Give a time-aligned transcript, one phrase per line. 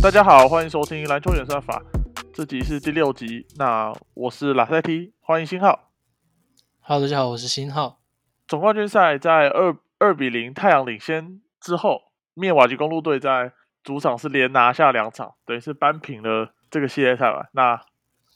[0.00, 1.82] 大家好，欢迎收听篮球演算法，
[2.32, 3.44] 这集是第六集。
[3.56, 5.90] 那我是拉塞 T，欢迎新浩。
[6.80, 7.98] Hello，大家好，我是新浩。
[8.46, 17.48] 总冠军赛在二二比零太阳领先之后，灭瓦吉公路队在主场是连拿下两场，等于是扳平了这个系列赛吧。
[17.52, 17.80] 那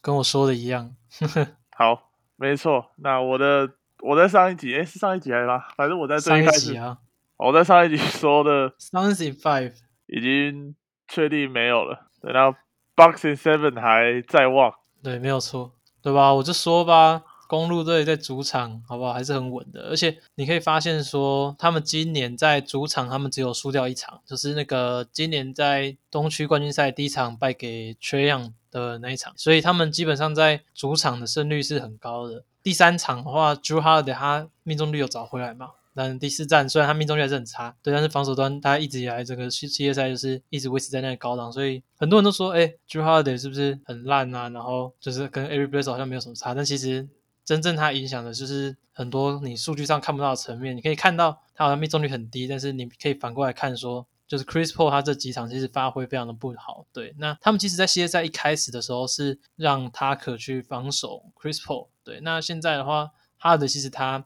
[0.00, 0.96] 跟我说的一样，
[1.79, 2.90] 好，没错。
[2.96, 5.68] 那我的我在上一集，诶，是上一集还是啦？
[5.76, 6.99] 反正我在最上一一开始，集啊
[7.36, 9.75] 我在上一集说的 in Five，
[10.08, 10.75] 已经
[11.12, 12.07] 确定没有了。
[12.22, 12.57] 对，然后
[12.96, 14.72] Boxing Seven 还在望。
[15.03, 16.32] 对，没有错，对吧？
[16.32, 19.89] 我就说吧，公路队在主场，好不好，还是很稳的。
[19.90, 32.44] 而且你可以发现说，他们今年在主场，他们只有输掉一场，就是那个今年在东区冠军赛第一场败给 Trey Young 的那一场，所以他们基本上在主场的胜率是很高的。
[32.62, 35.72] 第三场的话，Drew Holiday 他命中率有找回来吗？
[35.95, 44.49] 但第四战虽然他命中率还是很差，对，但是防守端他一直以来这个系系列赛就是一直维持在那个高档，所以很多人都说，哎，Drew Holiday 是不是很烂啊？
[44.49, 47.09] 然后就是跟 Every Bless 好像没有什么差，但其实
[47.45, 50.77] 真正他影响的就是很多你数据上看不到的层面。
[50.77, 56.87] 你可以看到他好像命中率很低，但是你可以反过来看说，就是 Chris Paul 他这几场其实发挥非常的不好。
[56.93, 64.25] 对，那他们其实在系列赛一开始的时候是让他可去防守 Chris Paul，对，那现在的话，哈德其实他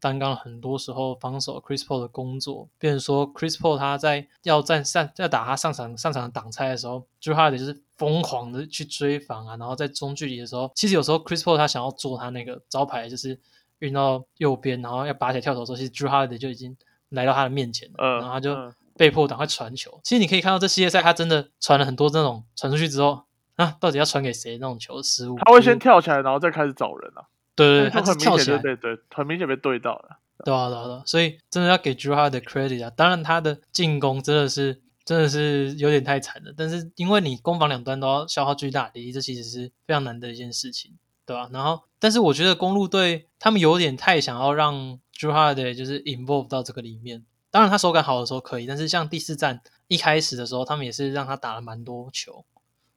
[0.00, 13.38] 担纲了很多时候防守 Chris Paul 的工作，变成说 Chris Paul 他在要站上要打他上场上场的挡拆的时候，就哈德就是疯狂的去追防啊，然后在中距离的时候，其实有时候 Chris Paul 他想要做他那个招牌，就是
[13.78, 16.76] 运到右边，然后要拔起来跳投的时候，其实 Drew Holiday 就已经
[17.08, 20.00] 来到他的面前了，嗯然后他就嗯被迫赶快传球。
[20.04, 23.22] 其实你可以看到这系列赛，他真的传了很多这种传出去之后
[23.56, 27.24] 啊，到底要传给谁那种球的失误，他会先跳起来，然后再开始找人啊。
[27.56, 30.20] 对对对，他跳起来明显就，被对，很明显被对到了。
[30.44, 32.90] 对啊，对啊，对啊，所以真的要给 Drew Holiday credit 啊。
[32.90, 40.92] 当然，他的进攻真的是真的是有点太惨了，但是因为你攻防两端都要消耗巨大的力，这其实是非常难的一件事情，
[41.24, 47.24] 对吧、然后，但是我觉得公路队他们有点太想要让 Holiday 就是 involve 到这个里面。
[47.50, 52.44] 当然，他手感好的时候可以，但是像第四站一开始的时候，他们也是让他打了蛮多球。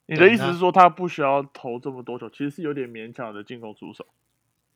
[0.06, 4.04] 你的意思是说他不需要投这么多球，其实是有点勉强的进攻出手。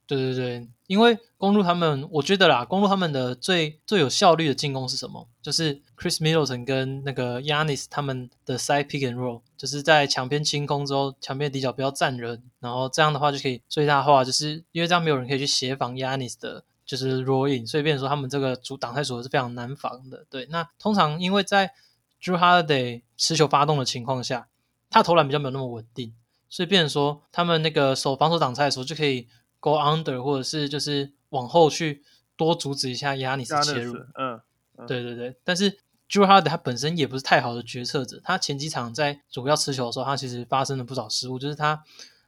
[0.07, 5.27] 对对对，因为公路他们，我觉得啦，公路他们的最最有效率的进攻是什么？
[5.41, 20.27] 就是 Chris Middleton 跟那个 Yanis 他们的 side pick and roll，就是在墙边清空之后，墙边底角不要站人，然后这样的话就可以最大化，就是因为这样没有人可以去协防 Yanis 的，就是 roll in，所以变成说他们这个主挡拆组合是非常难防的。
[20.29, 21.73] 对，那通常因为在
[22.23, 24.49] Drew Holiday 持球发动的情况下，
[24.91, 26.15] 他投篮比较没有那么稳定，
[26.51, 29.29] 所以变成说他们那个守防守挡拆的时候就可以
[29.65, 32.03] go under，或者是就是往后去
[32.37, 33.97] 多阻止一下亚尼斯切入。
[34.15, 34.39] 嗯，
[34.87, 35.71] 对对对，但是
[36.11, 41.83] Drew Holiday 他本身也不是太好的决策者，他前几场在主要持球的时候，他其实发生了不少失误，就是他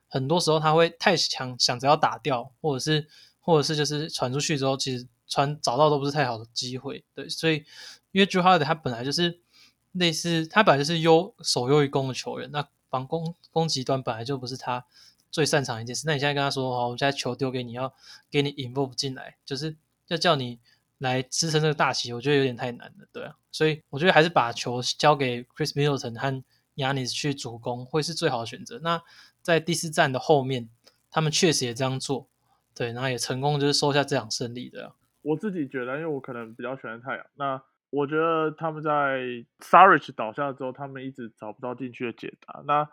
[0.09, 3.07] 很多时候他会太想想着要打掉，或者是
[3.39, 7.05] 或者是就是传出去之后，其实传找到都不是太好的机会。
[7.15, 7.67] 对，所以
[8.13, 9.41] 因为 Drew Holiday 他本来就是
[9.93, 14.87] 类似他本来就是优守优于攻的球员，那防攻攻击端本来就不是他
[15.31, 16.05] 最擅长一件事。
[16.07, 17.93] 那你现在跟他说，好，我现在球丢给你，要
[18.31, 19.77] 给你 involve 进来，就是
[20.09, 20.59] 要叫你
[20.99, 23.35] 来支撑这个大旗，我觉得有点太难了，对啊。
[23.53, 26.45] 所以我觉得还是把球交给 Chris Middleton 和
[26.77, 28.79] Yanis 去主攻，会是最好的选择。
[28.83, 29.03] 那
[29.43, 30.69] 在第四站的后面，
[31.11, 32.29] 他们确实也这样做，
[32.75, 34.93] 对，然后也成功就是收下这场胜利的。
[35.23, 38.91] 我自己觉得，因为我可能比较喜欢太阳，那我觉得他们在
[39.61, 42.63] Sarich 倒下之后，他们一直找不到进去的解答。
[42.67, 42.89] 那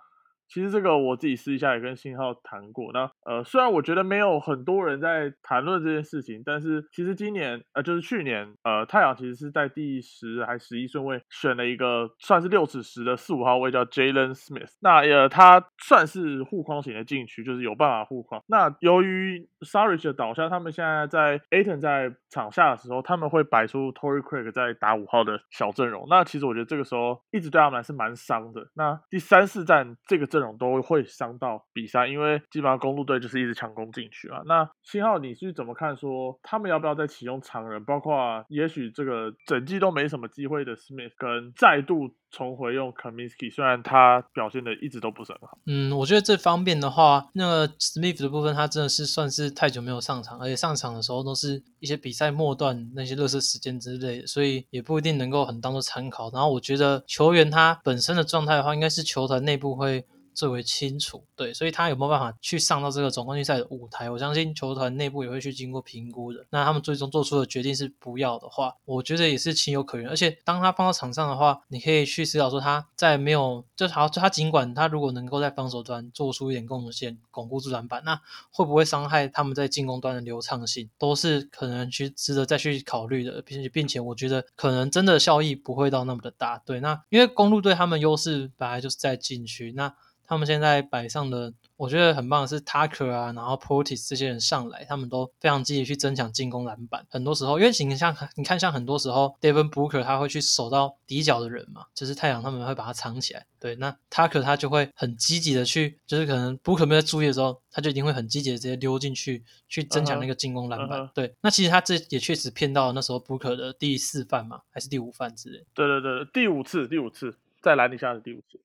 [0.54, 2.92] 其实这个我自己私底下也跟信浩谈过。
[2.94, 14.70] 那呃，虽然我觉得没有很多人在谈论这件事情，但是其实今年呃，就是去年呃，太阳其实是在第十还十一顺位选了一个算是六尺十的四五号位叫 Jalen Smith。
[14.82, 18.44] 那呃，他算是护框型的禁区，就是有办法护框。
[18.46, 26.06] 那由于 Sarich 的倒下，他们现在在 Aton 在场下的时候，他们会摆出 Tory Craig 在打五号的小阵容。
[26.10, 28.68] 那其实我觉得这个时候一直对他们来是蛮伤的。
[28.76, 34.42] 那第三四战这个阵容都会伤到比赛，因为基本上公路队就是一直强攻进去啊。
[34.46, 37.84] 那新浩你是怎么看说他们要不要再启用常人？
[37.86, 45.58] 包括也许这个整季都没什么机会的 Smith 跟再度重回用 Kaminsky，虽然他表现的一直都不是很好。
[45.68, 56.32] 嗯，我觉得这方面的话，那个 Smith 的部分，他真的是算是太久没有上场，而且上场的时候都是一些比赛末段那些热身时间之类的，所以也不一定能够很当做参考。
[56.32, 60.04] 然后我觉得球员他本身的状态的话，应该是球团内部会
[60.34, 61.24] 最为清楚。
[61.36, 64.10] 对，所以他有没有办法去上到这个总冠军赛的舞台？
[64.10, 66.46] 我相信球团内部也会去经过评估的。
[66.50, 70.10] 那他们最终做出的决定是不要的话，我觉得也是情有可原。
[70.10, 78.20] 而且当他放到场上的话，你可以去思考说他在没有就好，就他尽管他如果能够在防守端做出一点贡献，巩固住篮板，那
[78.52, 83.42] 会不会伤害他们在进攻端的流畅性，都是可能去值得再去考虑的。
[83.46, 86.58] 并且，并且我觉得可能真的效益不会到那么的大。
[86.66, 89.94] 对，那因为公路队他们优势本来就是在禁区，那
[90.34, 91.54] 他们现在摆上的。
[91.76, 97.06] 我觉得很棒的是 Tucker 啊，然后 Portis 这些人上来，他们都非常积极去增强进攻篮板。
[97.10, 103.46] 很多时候，因为你像你看，像很多时候 Devin Booker 他会去守到底角的人嘛，就是太阳他们会把他藏起来。
[103.60, 111.10] 对，那 Tucker 他就会很积极的去，就是可能 Booker 没有在注意的时候，他就一定会很积极的直接溜进去，去增强那个进攻篮板。
[111.14, 115.66] 对，那其实他这也确实骗到那时候 Booker 的第四犯嘛，还是第五犯之类。
[115.74, 118.62] 对对对，第五次，第五次在篮底下的第五次。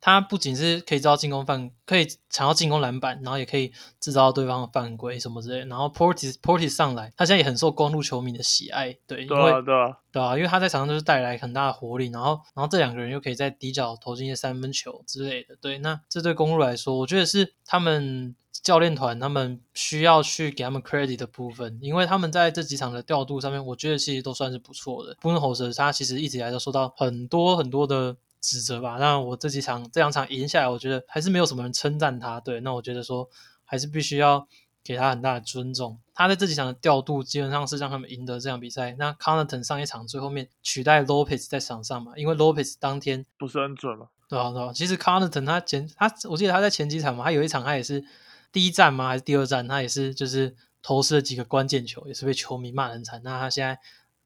[0.00, 3.70] 他不仅是可以制造进攻犯，可以抢到进攻篮板，然后也可以
[4.00, 5.58] 制造对方的犯规什么之类。
[5.66, 25.14] 然后 Portis Portis 上来，他现在也很受公路球迷的喜爱，对，因为对啊，对啊，因为他在场上就是带来很大的活力，然后然后这两个人又可以在底角投进一些三分球之类的，对，那这对公路来说，我觉得是他们教练团他们需要去给他们 credit 的部分，因为他们在这几场的调度上面，我觉得其实都算是不错的。
[25.20, 28.16] 布伦侯斯他其实一直以来都受到很多很多的。
[28.40, 32.40] 指责吧，那我这几场这两场赢下来，我觉得还是没有什么人称赞他。
[32.40, 33.28] 对，那我觉得说
[33.64, 34.48] 还是必须要
[34.82, 36.00] 给他很大的尊重。
[36.14, 38.96] 他在这几场的调度基本上是让他们赢得这场比赛。
[38.98, 44.08] 那 Connaughton 上一场最后面取代 Lopez 在场上嘛，因为 Lopez 当天不是很准嘛。
[44.28, 44.72] 对啊，对啊。
[44.72, 48.02] 其实 Connaughton 他前他我记得他在前几场嘛，他有一场他也是
[48.50, 49.08] 第一站吗？
[49.08, 49.68] 还是第二站？
[49.68, 53.20] 他也是就是投失了几个关键球，也是被球迷骂很惨。
[53.22, 53.78] 那他现在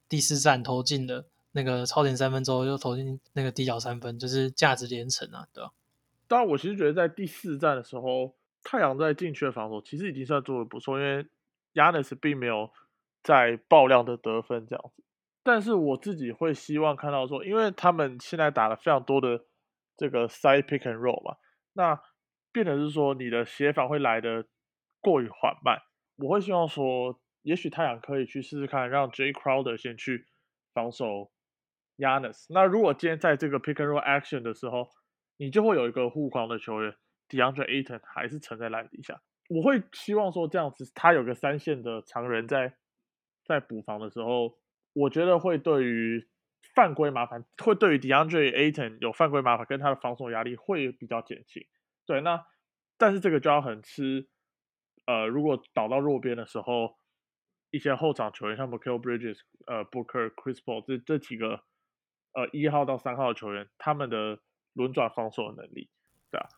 [0.08, 1.26] 第四站投进了。
[1.56, 5.70] 那个超前三分之后又投进那个低角三分，就是价值连城啊，对吧？
[6.26, 8.34] 当然，我其实觉得在第四站的时候，
[8.64, 11.24] 太阳在禁区的防守其实已经算做的不错，因为
[11.74, 12.70] Yanis 并没有
[13.22, 15.04] 在爆量的得分这样子。
[15.44, 19.44] 但是我自己会希望看到说，因为他们现在打了非常多的
[19.96, 21.36] 这个 side pick and roll 嘛，
[21.74, 22.00] 那
[22.50, 24.46] 变得是说你的协防会来的
[25.00, 25.78] 过于缓慢。
[26.16, 30.26] 我会希望说，也许太阳可以去试试看，让 J Crowder 先去
[30.72, 31.30] 防守。
[31.96, 34.88] Yanis，那如果今天在这个 pick and roll action 的时候，
[35.36, 36.96] 你就会有一个护框的球员
[37.28, 39.22] ，DeAndre Ayton 还是沉在篮底下。
[39.48, 42.74] 我会希望说这样子，他有个三线的常人在
[43.44, 44.58] 在补防的时候，
[44.92, 46.26] 我觉得会对于
[46.74, 51.64] 犯规麻烦，会对于 DeAndre Ayton 有犯规麻烦跟他的防守压力会比较减轻。
[52.06, 52.44] 对，那
[52.98, 54.26] 但是这个就要很吃，
[55.06, 56.96] 呃，如果倒到弱边的时候，
[57.70, 59.38] 一些后场球员像 Michael Bridges、
[59.68, 61.62] 呃 Booker、Chris Paul 这这几个。
[62.34, 64.38] 呃，一号到三号球员，他们的
[64.72, 65.88] 轮转防守的能力，
[66.32, 66.48] 对啊。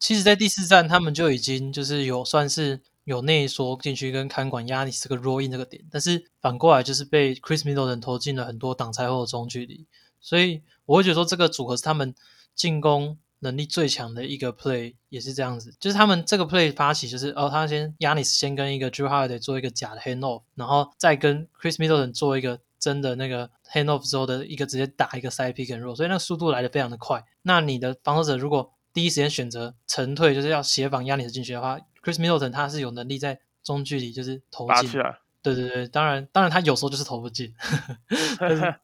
[0.00, 9.86] 其实，在第四站，他们就已经就是有算是有内缩进去跟看管压力这个 roll in 这个点，但是反过来就是被 Chris Middleton 投进了很多挡拆后的中距离，
[10.20, 12.12] 所以我会觉得说这个组合是他们
[12.56, 22.58] 进攻能力最强的一个 play，也是这样子，就是他们这个 play 发起就是哦，他先 Yanis 先跟一个 Drew Holiday 做一个假的 hand off，然后再跟 Chris Middleton 做一个。
[22.82, 27.24] 真的那个 hand off 之后的一个直接打一个 side pick and roll，所以那个速度来的非常的快。
[27.42, 34.90] 那你的防守者如果第一时间选择沉退，就是要协防压你的进去的话，Chris Middleton 他是有能力在中距离就是投进。
[35.42, 37.54] 对对对，当然当然他有时候就是投不进。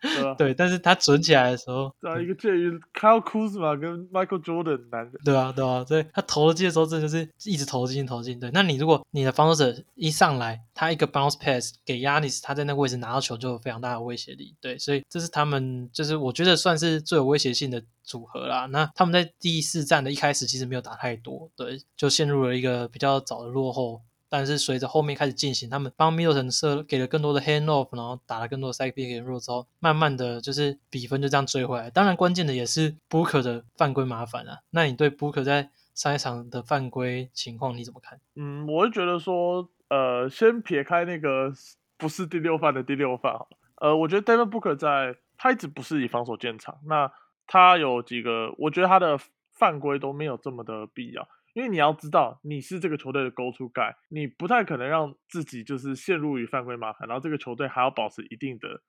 [0.00, 8.40] 对，对但是他准起来的时候，对啊，一个介于 Kyle Kuzma 跟 Michael Jordan 男的，对啊，对啊，所以他投进的时候，这就是一直投进投进。
[8.40, 14.54] 对，那你如果你的防守者一上来，他一个 bounce pass 给 Yanis，他在那个位置拿到球就有非常大的威胁力。
[14.60, 18.66] 对，所以这是他们就是我觉得算是最有威胁性的组合啦。
[18.66, 24.00] 那他们在第四站的一开始其实没有打太多，对，就陷入了一个比较早的落后。
[24.30, 31.90] 但是随着后面开始进行，他们帮 Middleton 设给了更多的 hand off，然后打了更多的 side pick and roll 之后，慢慢的就是比分就这样追回来。
[31.90, 34.60] 当然，关键的也是 Booker 的犯规麻烦啊。
[34.70, 38.20] 那你对 Booker 在上一场的犯规情况你怎么看？
[38.36, 41.52] 嗯，我会觉得说，呃，先撇开那个
[41.98, 43.34] 不是第六犯的第六犯，
[43.80, 47.10] 呃，我觉得 David Booker 在他一直不是以防守见长，那
[47.46, 49.18] 他有几个，我觉得他的
[49.52, 51.28] 犯规都没有这么的必要。
[51.60, 58.80] 因为你要知道，你是这个球队的 go to guy，你不太可能让自己就是陷入于犯规麻烦，然后这个球队还要保持一定的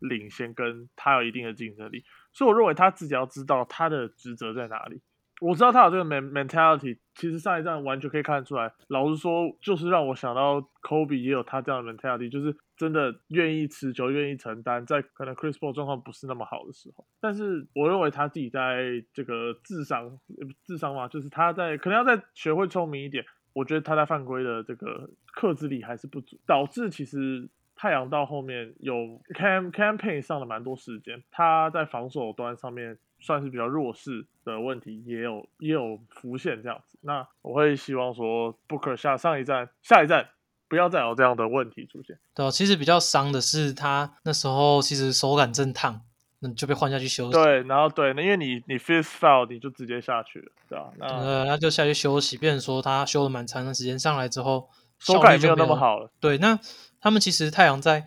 [0.00, 2.02] 领先，跟他有一定的竞争力。
[2.32, 5.02] 所以我认为他自己要知道他的职责在哪里。
[5.42, 8.72] 我知道他有这个 mentality，其实上一站完全可以看得出来。
[8.88, 17.06] 老实说，就是让我想到 Kobe 也有他这样的 mentality，就是真的愿意持久、愿意承担，在可能 Chris Paul 状况不是那么好的时候。
[17.20, 20.18] 但是我认为他自己在这个智商、
[20.64, 23.24] 智商嘛，就是他在可能要再学会聪明一点。
[23.52, 28.94] 我觉得他在犯规的这个克制力还是不足，导致其实太阳到后面有
[29.34, 36.98] cam campaign 上了蛮多时间，他在防守端上面算是比较弱势的问题，也有也有浮现这样子。
[37.00, 40.28] 那我会希望说，Booker 下上一站下一站
[40.68, 42.18] 不要再有这样的问题出现。
[42.34, 46.02] 对，其实比较伤的是他那时候其实手感正烫。
[46.38, 47.32] 那你就被换下去休息。
[47.32, 50.92] 对，然后对，那因为你你 fifth foul 你就直接下去了，对吧？
[51.00, 52.36] 呃，那就下去休息。
[52.36, 54.68] 变成说他休了蛮长的时间，上来之后
[54.98, 56.10] 手感没有那么好了。
[56.20, 56.58] 对，那
[57.00, 58.04] 他们其实太阳在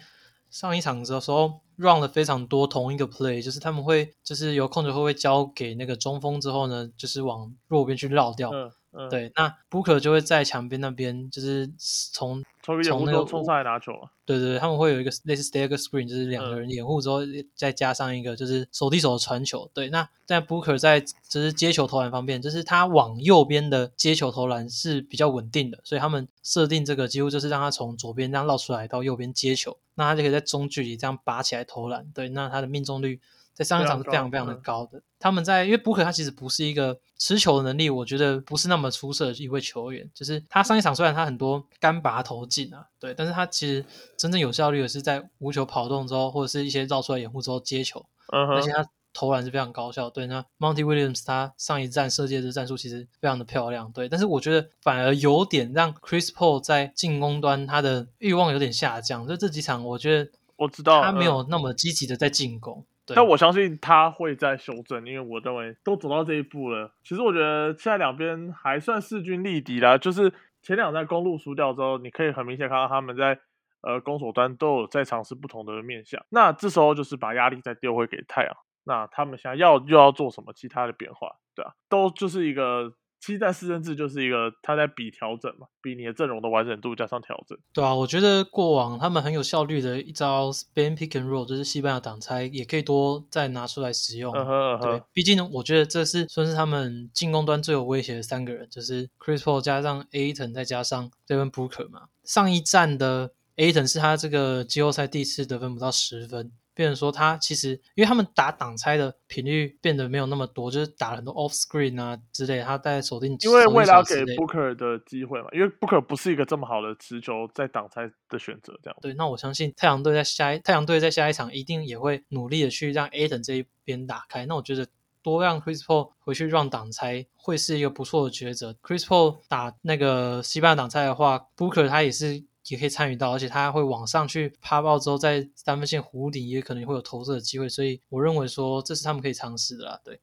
[0.51, 8.51] 上一场的时候 run 了非常多同一个 play，就是他们会就是有控球后卫交给那个中锋之后呢，就是往弱边去绕掉。
[8.51, 11.67] 嗯嗯对，那 Booker 就会在墙边那边，就是
[12.11, 14.11] 从从那个冲上来拿球啊。
[14.25, 17.19] 对对对，他们会有一个类似 stagger screen，就是两个人掩护之后，
[17.55, 19.69] 再加上一个就是手递手的传球。
[19.73, 32.05] 对，那在 Booker 在就是接球投篮方面，就是他往右边的接球投篮是比较稳定的，所以他们设定这个几乎就是让他从左边这样绕出来到右边接球，那他就可以在中距离这样拔起来投篮。
[32.13, 33.19] 对，那他的命中率。
[33.59, 35.01] 在上一场是非常非常的高的。
[35.19, 40.09] 他们在因为布克他其实不是一个持球的能力，我觉得不是那么出色的一位球员。
[40.13, 43.85] 就是他上一场虽然他很多干拔投进啊，对，但是他其实
[44.17, 50.09] 真正有效率的是在无球跑动之后，或者是一些绕出来掩护之后接球，而且他投篮是非常高效。
[50.09, 59.27] 对，那 Monty Williams 他上一站射界的战术其实非常的漂亮，对，但是我觉得反而有点让 Chris Paul 在进攻端他的欲望有点下降。
[59.27, 62.85] 就这几场，我觉得我知道他没有那么积极的在进攻。
[63.15, 66.93] 但我相信他会在修正，因为我认为都走到这一步了。
[67.03, 73.39] 其实我觉得现在两边还算势均力敌啦，就是前两站公路输掉之后，你可以很明显看到他们在
[73.81, 76.23] 呃攻守端都有在尝试不同的面向。
[76.29, 82.93] 那这时候就是把压力再丢回给太阳，那他们想要又要做什么其他的变化，对啊，都就是一个。
[83.19, 87.57] 其实，在四阵制就是一个他在比调整嘛，比你的阵容的完整度加上调整。
[87.73, 94.33] 对啊，我觉得过往他们很有效率的一招 Spain Pick and Roll，就是西班牙挡拆，也可以多再拿出来使用。
[94.81, 102.03] 对，毕竟呢，我觉得这是算是他们进攻端最有威胁的三个人，就是 Chris Paul 加上 Aton 再加上 Devin Booker 嘛。
[102.23, 106.51] 上一站的 Aton 是他这个季后赛第一次得分不到十分。
[106.79, 113.35] 变成说他其实，因为他们打挡拆的频率变得没有那么多，就是打很多 off screen 啊之类，他在锁定。
[113.41, 118.97] 因为为了给 Booker 的机会嘛，因为 Booker 不是一个这么好的持球在挡拆的选择，这样。
[119.01, 124.45] 对，那我相信太阳队在下一太阳队在下一场一定也会努力的去让 Aton 这一边打开。
[124.45, 124.87] 那我觉得
[125.21, 128.73] 多让 Chris Paul 回去让挡拆会是一个不错的抉择。
[128.81, 132.45] Chris Paul 打那个西班牙挡拆的话，Booker 他也是。
[132.67, 139.99] 也可以参与到，而且他会往上去趴爆之后，在三分线弧顶也可能会有投射的机会，所以我认为说这是他们可以尝试的啦。
[140.03, 140.19] 对，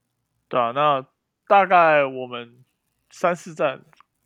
[0.49, 1.05] 对啊，那
[1.49, 2.65] 大概我们
[3.11, 3.85] 三四站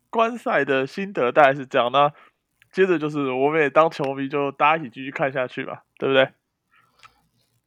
[0.09, 1.91] 观赛的心得大概是这样。
[1.91, 2.13] 那
[2.71, 6.29] 接着就是我们也当球迷，就大家一起继续看下去吧，对不对？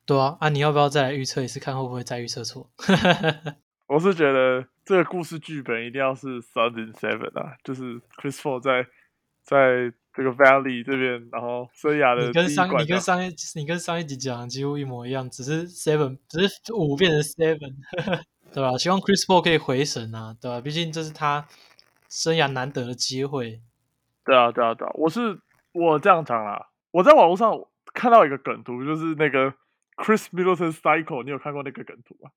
[0.07, 2.71] 对啊，啊，你要不要再来预测一次，看会不会再预测错？
[3.89, 8.87] 我是觉得这个故事剧本一定要是 Seven Seven 啊，就是 Chris Paul 在
[9.43, 9.93] 在。
[10.15, 17.75] 这个 Valley 这边，然后生涯的你跟上你跟上一你跟上一集讲几乎一模一样，只是 Seven 只是五变成 Seven，
[18.55, 18.79] 对吧？
[18.79, 20.61] 希望 Chris Paul 可以回神啊，对吧？
[20.61, 21.45] 毕竟这是他
[22.09, 23.61] 生涯难得的机会。
[24.25, 24.93] 对啊，对啊，对啊！
[24.95, 25.41] 我是
[25.73, 27.53] 我这样讲啦，我在网络上
[27.93, 29.53] 看到一个梗图，就是那个
[29.97, 32.31] Chris Middleton Cycle，你有看过那个梗图吗？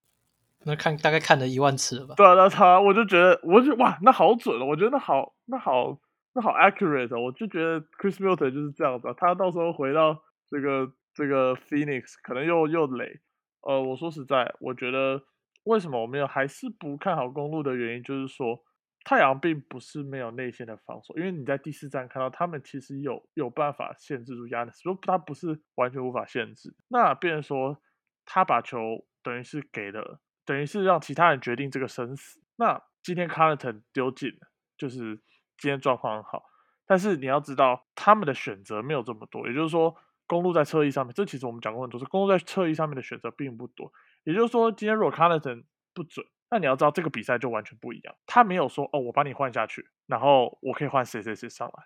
[0.63, 2.15] 那看大概看了一万次了吧？
[2.15, 5.99] 对啊，那他我就觉得，我就哇，那好准了，我觉得那好，那好。
[6.41, 13.21] 好 accurate，我就觉得 Chris Milton 就是这样子，他到时候回到这个这个 Phoenix 可能又又累。
[13.61, 15.23] 呃，我说实在，我觉得
[15.63, 18.63] 为什么我们有还是不看好公路的原因，就是说
[19.03, 26.75] 太阳并不是没有内线的防守，因为你在第四站看到他们其实有有办法限制住 Yanis，说他不是完全无法限制。
[26.89, 27.81] 那变成说
[28.25, 32.41] 他把球等于是给了，等于是让其他人决定这个生死。
[32.57, 34.31] 那今天 Carlton 丢进，
[34.77, 35.21] 就是。
[35.57, 36.43] 今天状况很好，
[36.85, 39.95] 但是你要知道他们的选择没有这么多，也就是说
[40.25, 43.91] 公路在侧翼上面，这其实我们讲过很多次，公路在侧翼上面的选择并不多。
[44.23, 48.15] 也就是说，今天如果 c a r l e t o n 不准，那你要知道这个比赛就完全不一样。
[48.25, 51.85] 他没有说哦，我把你换下去，然后我可以换谁谁谁上来。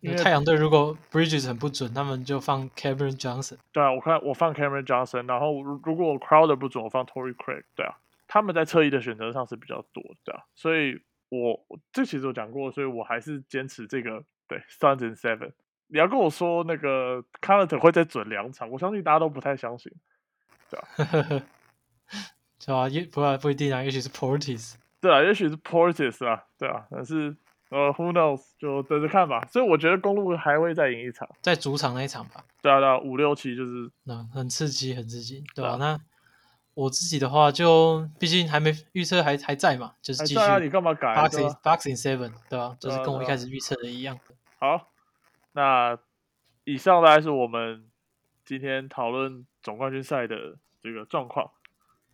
[0.00, 3.58] 因为太阳队如果 Bridges 很不准，他们就放 Cameron Johnson。
[3.72, 7.64] 对啊，我看我放 Cameron Johnson，然后如果 Crowder 不准，我放 Tory Craig。
[7.76, 7.98] 对啊。
[8.26, 11.02] 他们在侧翼的选择上是比较多的，所以
[11.40, 11.58] 我
[11.90, 15.52] 这其实我讲过，所以我还是坚持这个对 Suns and Seven。
[15.86, 19.90] 你要跟我说那个 c a r t e r 会再准两场，我相信大家都不太相信，
[20.68, 21.44] 对吧？
[22.60, 22.88] 是吧？
[22.88, 27.34] 也不不一定啊，也许是 Portis，对啊，也许是 Portis 啊，对啊，但是
[27.70, 28.42] 呃，Who knows？
[28.58, 29.44] 就等着看吧。
[29.46, 32.44] 所以我觉得公路还会再赢一场，在主场那一场吧。
[32.60, 35.76] 对啊，对啊，五六七就是那很刺激，很刺激，对啊？
[35.80, 35.98] 那
[36.74, 40.40] 我自己的话，就毕竟还没预测，还还在嘛，就是继续。
[40.62, 42.76] 你干嘛改？Boxing Boxing Seven，对吧？
[42.80, 44.18] 就是跟我一开始预测的一样。
[44.58, 44.90] 好，
[45.52, 45.98] 那
[46.64, 47.90] 以上大概是我们
[48.44, 51.50] 今天讨论总冠军赛的这个状况。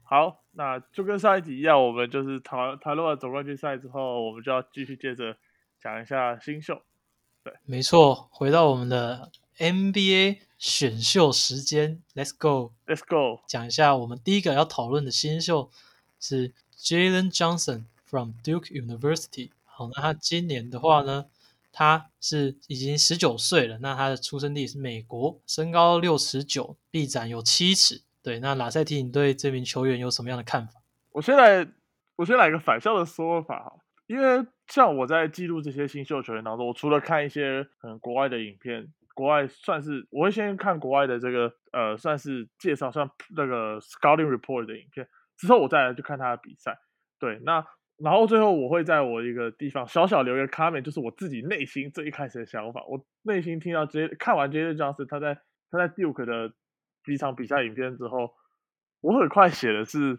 [0.03, 5.37] 好，那就跟上一集一样，我们就是谈谈论完总冠军赛之后，我们就要继续接着
[5.79, 6.83] 讲一下新秀。
[7.45, 15.71] 对，没错，回到我们的 NBA 选秀时间，Let's go，Let's go，讲一下我们第一个要讨论的新秀
[16.21, 19.50] 是 Jalen Johnson from Duke University。
[19.65, 21.27] 好，那他今年的话呢，
[21.73, 28.03] 他是已经十九岁了，那他的出生地是美国，身高六尺九，臂展有七尺。
[28.23, 30.81] 对，那拉塞提，你对这名球员有什么样的看法？
[31.12, 31.67] 我先来，
[32.17, 33.73] 我先来一个反向的说法哈，
[34.07, 46.79] 因为像我在记录这些新秀球员当中，我除了看一些嗯国外的影片，国外算是我会先看国外的这个呃算是介绍，算那个 scouting report 的影片，之后我再来去看他的比赛。
[47.19, 52.85] 对，那然后最后我会在我一个地方小小留一个 comment，就是我自己内心最一开始的想法。
[52.87, 55.35] 我内心听到这些，看完这些 Johnson 他在
[55.71, 56.55] 他在 Duke 的。
[57.05, 58.35] 几场比赛影片之后，
[59.01, 60.19] 我很快写的是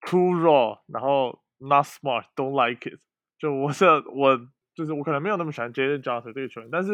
[0.00, 2.98] too raw，然后 not smart，don't like it。
[3.38, 4.38] 就我是我
[4.74, 6.92] 就是我可能没有那么喜欢 Jaden Johnson 这个球员，但是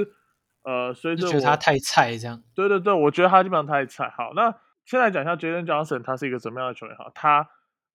[0.62, 2.42] 呃，随着觉得他太菜这样。
[2.54, 4.08] 对对对，我觉得他基本上太菜。
[4.10, 4.50] 好，那
[4.84, 6.96] 现在讲一下 Jaden Johnson，他是一个什么样的球员？
[6.96, 7.48] 哈，他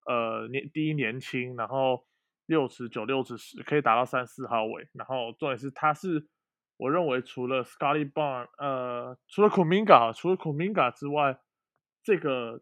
[0.05, 2.05] 呃年第一年轻，然后
[2.45, 6.27] 六尺九六尺十，可以打到三四号位，然后重点是他是。
[6.77, 11.37] 我认为除了 Scotty Barn，呃，除了 Kuminga，除了 Kuminga 之外，
[12.03, 12.61] 这个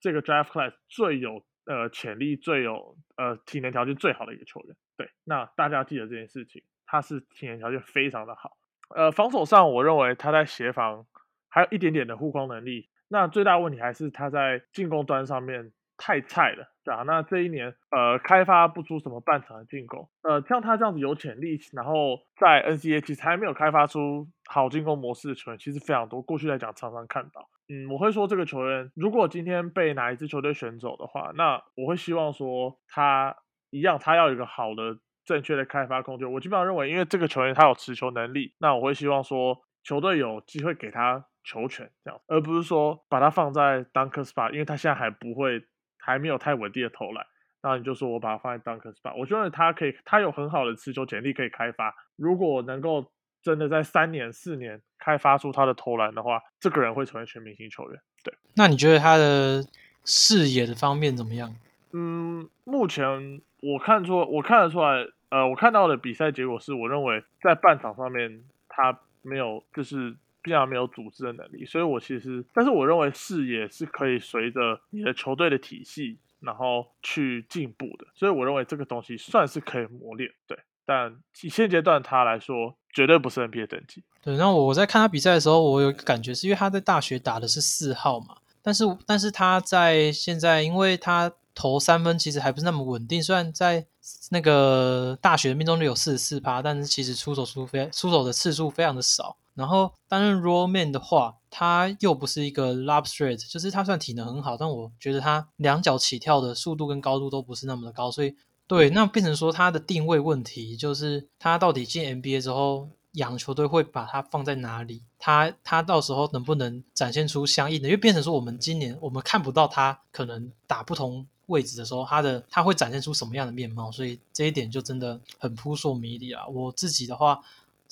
[0.00, 4.76] 这个 Draft Class 最有呃潜力、最有呃体能条件最好的一个球员。
[4.96, 8.56] 对，那大家记得这件事情，他是体能条件非常的好。
[8.94, 11.06] 呃，防守上，我认为他在协防
[11.48, 12.88] 还有一点点的护框能力。
[13.08, 15.72] 那最大问题还是他在进攻端上面。
[15.98, 26.20] 太菜了，对啊，那这一年，呃，开发不出什么半场的进攻，呃，像他这样子有潜力，然后在 N C A 其实还没有开发出好进攻模式的球员，其实非常多。
[26.20, 33.36] 过去来讲，常常看到，嗯，我会说这个球员，如果今天被哪一支球队选走的话，那我会希望说他
[33.70, 36.32] 一样，他要有一个好的、正确的开发空间。
[36.32, 45.64] 我基本上认为，因为这个球员他有持球能力，那我会希望说球队有机会给他球权，这样，而不是说把他放在 Dunker Spot，因为他现在还不会。
[46.04, 47.24] 还没有太稳定的投篮，
[47.62, 51.94] 那你就说我把他放在 Dunker spot，我觉得他可以，他有很好的持球潜力可以开发。
[52.16, 58.00] 如果能够真的在三年四年开发出他的投篮的话，这个人会成为全明星球员。
[58.24, 59.64] 对，那你觉得他的
[60.04, 61.54] 视野的方面怎么样？
[61.92, 70.14] 嗯，目前我看出我看得出来，呃，我看到的比赛结果是我认为在半场上面他没有就是。
[70.44, 80.58] 比较没有组织的能力，所以我其实，但是我认为视野是可以随着你的球队的体系，然后去进步的，所以我认为这个东西算是可以磨练，对。
[80.84, 84.02] 但以现阶段他来说，绝对不是 NBA 等级。
[84.24, 93.86] 对，那我在看他比赛的时候，我有感觉是因为他在大学打的是四号嘛，但是但是他在现在，因为他投三分其实还不是那么稳定，虽然在
[94.30, 99.36] 那个大学命中率有四十四趴，但是其实出手数非出手的次数非常的少。
[99.54, 108.34] 然后担任 raw man 的话，他又不是一个 lob straight，就是他算体能很好，但我觉得他两脚起跳的速度跟高度都不是那么的高，所以
[108.66, 115.02] 对，那变成说他的定位问题，就是他到底进 NBA 之后，养球队会把他放在哪里？
[115.18, 117.88] 他他到时候能不能展现出相应的？
[117.88, 123.92] 因为变成说我们今年我们看不到他可能打不同位置的时候，他的他会展现出什么样的面貌？
[123.92, 126.46] 所以这一点就真的很扑朔迷离啊！
[126.48, 127.40] 我自己的话。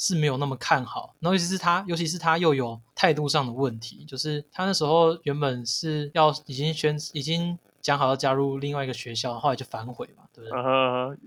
[0.02, 10.58] 是没有那么看好，然后尤其是他，尤其是他又有态度上的问题，就是他那时候原本是要已经宣已经讲好要加入另外一个学校，后来就反悔嘛，对不对？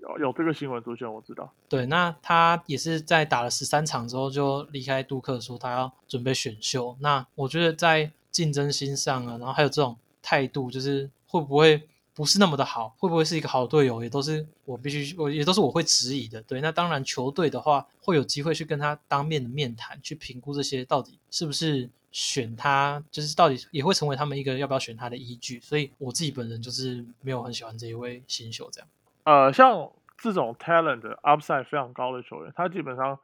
[0.01, 1.47] 有有这个新闻出现，我知道。
[1.69, 6.97] 对，那他也是在打了十三场之后就离开杜克，说他要准备选秀。
[6.99, 11.87] 那我觉得在竞争心上啊，然后还有这种态度，就是会不会？
[12.15, 16.41] 不是那么的好，会不会是一个好队友，也都是我必须，我也都是我会质疑的。
[16.43, 25.59] 对，那当然球队的话会有机会去跟他当面的面谈，去评估这些到底是不是选他，就是到底也会成为他们一个要不要选他的依据。
[25.59, 28.87] 所以我自己本人就是没有很喜欢这一位新秀这样。
[29.23, 33.17] 呃，像这种 talent upside 非常高的球员，他基本上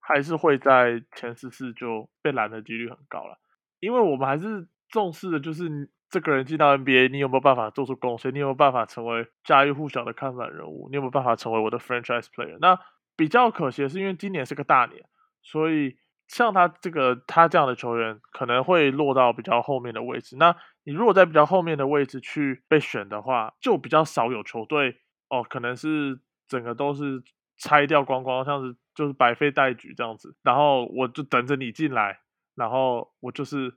[0.00, 3.38] 还是会在前十四就被拦的几率很高了，
[3.80, 8.32] 因为我们还是重视的就是这个人进到 NBA，你有没有办法做出贡献？
[8.32, 10.86] 你有没有办法成为家喻户晓的看板人物？
[10.90, 12.56] 你有没有办法成为我的 franchise player？
[12.60, 12.78] 那
[13.16, 15.04] 比较可惜的是，因为今年是个大年，
[15.42, 15.96] 所以。
[16.26, 20.36] 像他这个他这样的球员可能会落到比较后面的位置。
[20.38, 24.96] 那你如果在比较后面的位置去被选的话，就比较少有球队
[25.28, 27.22] 哦，可能是整个都是
[27.58, 30.34] 拆掉光光，像是就是白费待举这样子。
[30.42, 32.20] 然后我就等着你进来，
[32.54, 33.74] 然后我就是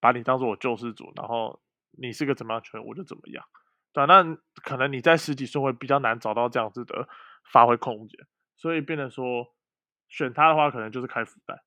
[0.00, 1.58] 把你当做我救世主，然后
[1.92, 3.44] 你是个怎么样球员我就怎么样。
[3.92, 7.08] 对，那可能你在十几顺位比较难找到这样子的
[7.50, 9.46] 发挥空间，所以变得说
[10.08, 11.62] 选他的话，可能就是开福袋。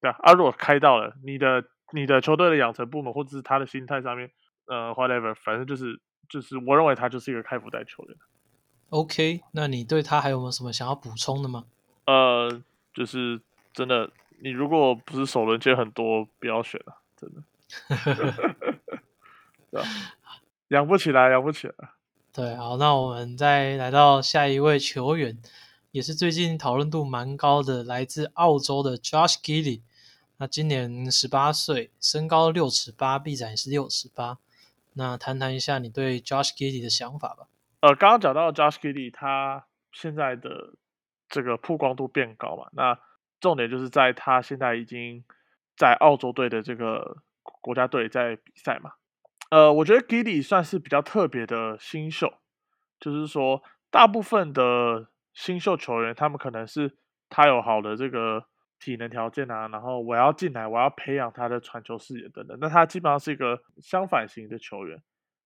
[0.00, 4.30] 对啊，如果开到了你的你的球队的养成部门，或者是他的心态上面，
[4.66, 8.16] 呃，whatever，反正就是就是，我认为他就是一个开福袋球员。
[8.90, 11.64] OK，那你对他还有没有什么想要补充的吗？
[12.06, 12.60] 呃，
[12.92, 13.40] 就是
[13.72, 14.10] 真的，
[14.42, 17.42] 你如果不是首轮接很多，不要选了，真的。
[20.68, 21.74] 养不起来，养不起来。
[22.32, 25.38] 对，好，那我们再来到下一位球员，
[25.90, 29.82] 也是最近讨论度蛮高的，来自澳洲的 Josh Giddy。
[30.38, 34.38] 那今年十八岁，身高六尺八，臂展也是六尺八。
[34.94, 37.46] 那谈谈一下你对 Josh Giddey 的想法吧。
[37.80, 40.74] 呃，刚刚讲到 Josh Giddey，他现在的
[41.28, 42.68] 这个曝光度变高嘛。
[42.72, 42.98] 那
[43.40, 45.22] 重点就是在他现在已经
[45.76, 48.92] 在澳洲队的这个国家队在比赛嘛。
[49.52, 52.32] 呃，我觉得 Giddy 算是比较特别的新秀，
[52.98, 56.96] 就是说大部分的新秀球员，他们可能是
[57.28, 58.46] 他有好的这个。
[58.84, 62.58] 体能条件啊，然后我要进来，我要培养他的传球视野等等。
[62.60, 65.00] 那他基本上是一个相反型的球员，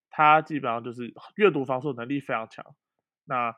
[0.08, 2.64] 他基本上就是阅读防守能力非常强。
[3.26, 3.54] 那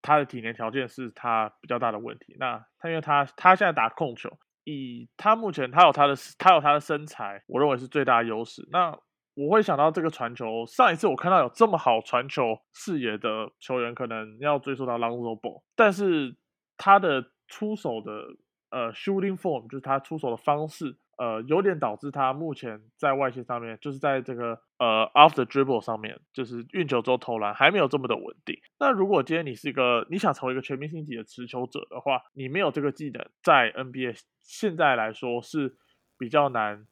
[0.00, 2.36] 他的体能条件是他比较大的问题。
[2.38, 8.68] 那他因为他他现在打控球，以他目前他有他的他有他的身材，我认为是最大优势。
[8.70, 8.96] 那
[9.36, 16.34] 我会想到这个传球，上一次我看到有这么好传球视野的球员，可能要追溯到 Lonzo Ball，但是
[16.76, 18.36] 他的出手的。
[18.68, 28.58] 呃，shooting form 就是他出手的方式，呃，有点导致他目前在外线上面，就是在这个呃 after dribble 上面，就是运球之后投篮还没有这么的稳定。
[28.80, 35.76] 那如果今天你是一个你想成为一个全明星级的持球者的话，你没有这个技能，在 NBA 现在来说是
[36.18, 36.86] 比较难，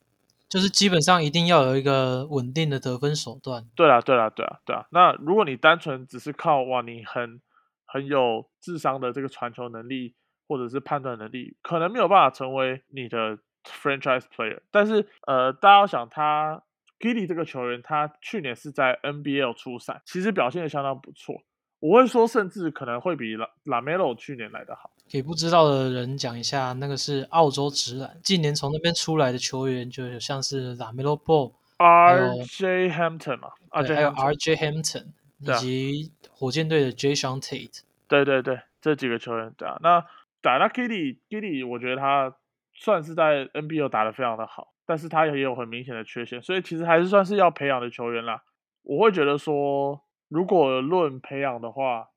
[0.48, 3.66] 就是基本上一定要有一个稳定的得分手段。
[3.74, 4.86] 对啊，对啊，对啊，对啊。
[4.90, 7.40] 那如果你单纯只是靠哇，你很
[7.86, 10.14] 很有智商的这个传球能力。
[10.46, 16.62] 或者是判断能力可能没有办法成为你的 franchise player，但是呃，大家要想他
[17.00, 21.42] Giddy 这个球员，他去年是在 NBL 出赛，其实表现的相当不错。
[21.80, 24.90] 我会说，甚至可能会比 La Lamelo 去年来的好。
[25.14, 35.04] 给不知道的人讲一下，那个是澳洲直男，近年从那边出来的球员，就像是 Lamelo Ball、RJ Hampton 嘛，还有 RJ Hampton
[35.38, 37.82] 以及火箭队的 Jason Tate。
[38.08, 40.04] 对对对，这几个球员对啊，那。
[40.42, 42.34] 对，那 Kitty，Kitty，我觉得他
[42.74, 48.42] 算是在 NBA 打的非常的好，但是他也有很明显的缺陷，所以其实还是算是要培养的球员啦。
[48.82, 52.08] 我会觉得说，如果论培养的话，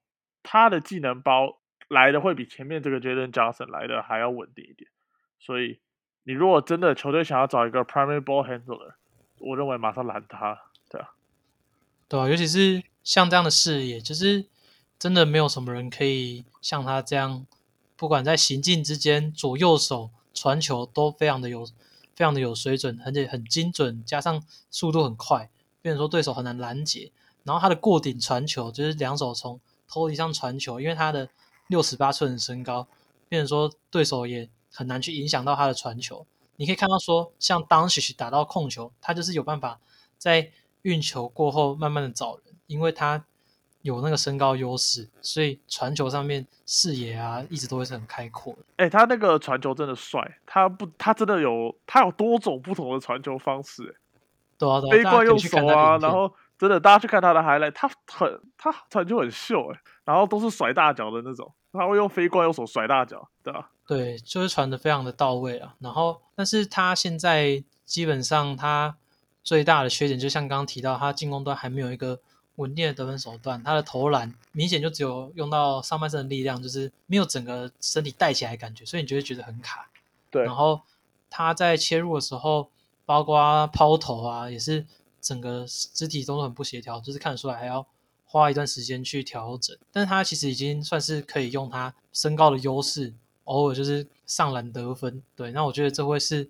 [0.43, 4.89] 他的技能包来的会比前面这个 Jaden Johnson 来的还要稳定一点。
[5.39, 5.79] 所以
[6.23, 8.93] 你如果真的球队想要找一个 Primary Ball Handler，
[9.39, 11.11] 我认为马上拦他，对啊，
[12.07, 14.45] 对啊，尤其是像这样的视野，就是
[14.97, 17.45] 真的没有什么人可以像他这样。
[17.95, 21.65] 不管在行进之间，左右手传球都非常的有，
[22.15, 25.49] 非常的有水准，而且很精准，加上速度很快，
[25.81, 27.11] 变成说对手很难拦截。
[27.43, 31.29] 然后他的过顶传球，就是两手从头顶上传球，因为他的
[31.67, 32.87] 六尺八寸的身高，
[33.29, 36.25] 变成说对手也很难去影响到他的传球。
[36.55, 39.79] 你可以看到说，像当时打到控球，他就是有办法
[40.17, 40.51] 在
[40.81, 43.25] 运球过后慢慢的找人，因为他。
[43.83, 48.59] 有那个身高优势，所以传球上面视野啊，一直都会是很开阔的。
[48.75, 53.83] 哎，他那个传球真的帅，他不，他真的有，他有多种不同的传球方式。
[53.83, 53.95] 哎，
[54.57, 63.69] 对啊，飞过用手啊，然后真的大家去看他的 highlight，他很他传球很秀哎，然后都是甩大脚的那种，他会用飞过用手甩大脚，对吧？
[63.85, 65.75] 对，就是传的非常的到位啊。
[65.79, 68.95] 然后，但是他现在基本上他
[69.43, 72.19] 最大的缺点，就像刚刚提到，他进攻端还没有一个。
[72.57, 79.87] 稳定的得分手段，他的投篮明显就只有用到上半身的力量，就是没有整个身体带起来感觉，所以你就会觉得很卡。
[80.31, 80.43] 对。
[80.43, 80.81] 然后
[81.29, 82.71] 他在切入的时候，
[83.05, 84.83] 包括抛投啊，也是
[85.21, 87.85] 整个肢体动作很不协调，就是看得出来还要
[88.27, 89.75] 花一段时间去调整。
[89.91, 93.11] 但是他其实已经算是可以用他身高的优势，
[93.45, 95.23] 偶尔就是上篮得分。
[95.35, 96.47] 对，那我觉得这会是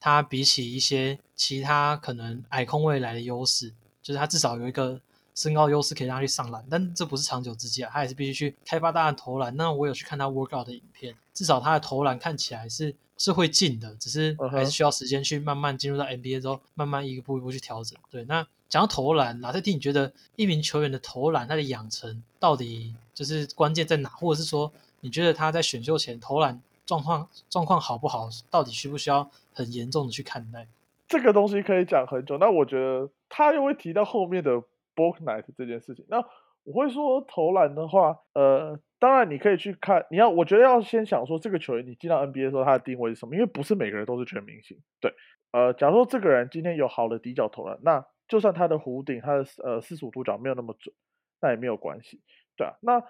[0.00, 5.00] 他比起一些其他可能矮空位来的优势，就是他至少有一个。
[5.34, 9.56] 身高优势可以让他去上篮，但这不是长久之计啊，他也是必须去开发大量投篮。
[9.56, 17.96] 那我有去看他 workout 的影片，至少他的投篮看起来是是会进的，只是还是需要时间去慢慢进入到 NBA 之后，慢慢一步一步去调整。
[18.10, 30.66] 对，那讲到投篮，哪些蒂你觉得一名球员的投篮他的养成到底就是关键在哪，或者是说你觉得他在选秀前投篮状况状况好不好，到底需不需要很严重的去看待？
[31.08, 34.62] 这个东西可以讲很久，那我觉得他又会提到后面的。
[34.98, 36.16] b o k night 这件事情，那
[36.64, 44.76] 我会说投篮的话，呃，当然你可以去看，你要我觉得要先想说这个球员你进到 NBA 的时候他的定位是什么，因为不是每个人都是全明星。
[45.00, 45.14] 对，
[45.52, 50.94] 呃，假如说这个人今天有好的底角投篮，那就算他的弧顶他的呃四十五度角没有那么准，
[51.40, 52.20] 那也没有关系，
[52.56, 52.74] 对啊。
[52.82, 53.02] 那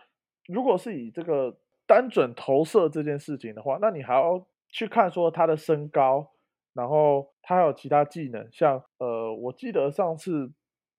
[0.46, 6.30] 如果是以这个单准投射这件事情的话，那你还要去看说他的身高，
[6.72, 10.52] 然后他还有其他技能，像呃，我记得上次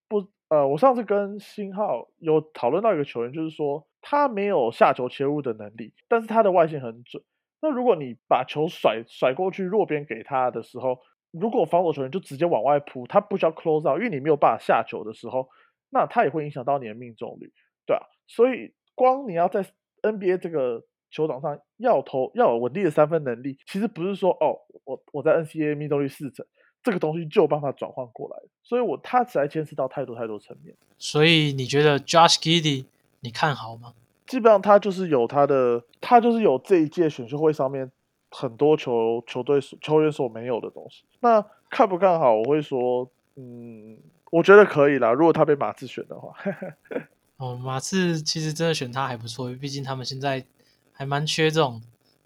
[0.08, 0.30] 不。
[0.50, 7.22] 呃，我上次跟新浩有讨论到一个球员，就是说他没有下球切入的能力，但是他的外线很准。
[7.62, 10.98] 那如果你把球甩甩过去弱边给他的时候，
[11.30, 15.48] 如果防守球员就直接往外扑，他不需要 close out，因为你没有办法下球的时候，
[15.90, 17.52] 那他也会影响到你的命中率，
[17.86, 18.02] 对啊。
[18.26, 19.64] 所以光你要在
[20.02, 26.46] NBA 这个球场上要投要有稳定的三分能力，其实不是说哦，我我在 NCAA 命中率四成。
[26.82, 30.74] 这个东西就有办法转换过来，所以我他才牵涉到太多太多层面。
[30.96, 32.86] 所以你觉得 Josh Giddey
[33.20, 33.92] 你看好吗？
[34.26, 37.92] 基本上他就是有他的，他就是有这一届选秀会上面
[38.30, 41.04] 很多球球队球员所没有的东西。
[41.20, 42.34] 那看不看好？
[42.34, 43.98] 我会说，嗯，
[44.30, 45.12] 我觉得可以啦。
[45.12, 46.34] 如果他被马刺选的话，
[47.38, 50.44] 哦，马刺其实真的选他还不错，毕竟他们现在
[50.92, 51.82] 还蛮缺这种。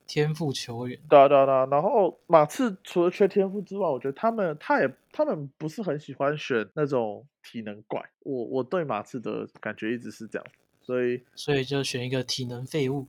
[0.07, 1.67] 天赋球员，对啊对啊对啊。
[1.71, 8.05] 然后马刺除了缺天赋之外，我觉得他们他也他们不是很喜欢选那种体能怪。
[8.19, 10.47] 我我对马刺的感觉一直是这样，
[10.83, 13.07] 所以所以就选一个体能废物，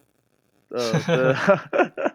[0.70, 1.36] 呃，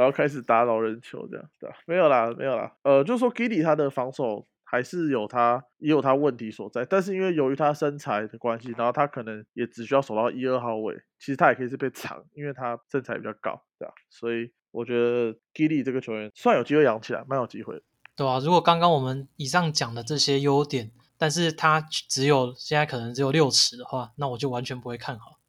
[0.00, 1.76] 然后开始打老人球这样，对吧？
[1.86, 4.46] 没有啦没有啦，呃，就是说 Giddy 他的防守。
[4.72, 13.92] 还是有他也有他问题所在，但是因为由于他身材的关系，然后他可能也只需要守到一二号位，其实他也可以是被藏，因为他身材比较高，对吧？
[14.08, 17.82] 所以我觉得 g i l y 这个球员算有机会养起来，蛮有机会。
[18.14, 25.39] 对啊，如果刚刚我们以上讲的这些优点，但是他只有现在可能只有六尺的话，那我就完全不会看好。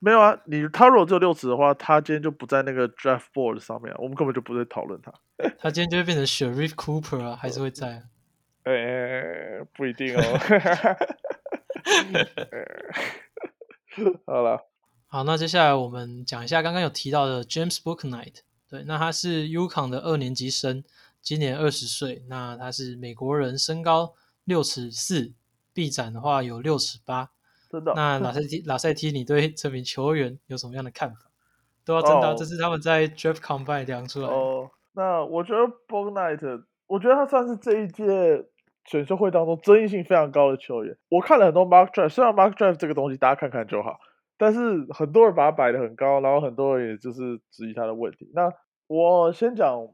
[0.00, 5.12] 没有啊，你他如果只有六尺的话，他今天就不在那个 draft board 上面，我们根本就不会讨论他。
[5.58, 8.04] 他今天就会变成 Sharif Cooper 啊，还是会在？
[8.64, 10.22] 呃，不一定哦。
[14.26, 14.68] 好 了，
[15.08, 18.40] 好，那接下来我们讲一下刚刚有提到的 James Booknight。
[18.68, 20.84] 对，那他是 UConn 的二年级生，
[21.22, 22.22] 今年二十岁。
[22.28, 25.32] 那他是美国人，身高六尺四，
[25.72, 27.30] 臂展的话有六尺八。
[27.68, 27.92] 真的？
[27.94, 31.30] 那拉塞蒂，拉塞蒂，你对这名球员有什么样的看法？
[31.84, 34.28] 都要，真的，这是他们在 Draft Combine 量出来。
[34.28, 38.46] 哦，那我觉得 Booknight，我觉得他算是这一届。
[38.84, 44.00] 选秀会当中争议性非常高的球员，我看了很多 Mark Drive，虽然 Mark Drive 这个东西大家看看就好，
[44.38, 48.30] 但是很多人把它摆得很高，然后很多人也就是质疑他的问题。
[48.32, 48.50] 那
[48.86, 49.86] 我先讲，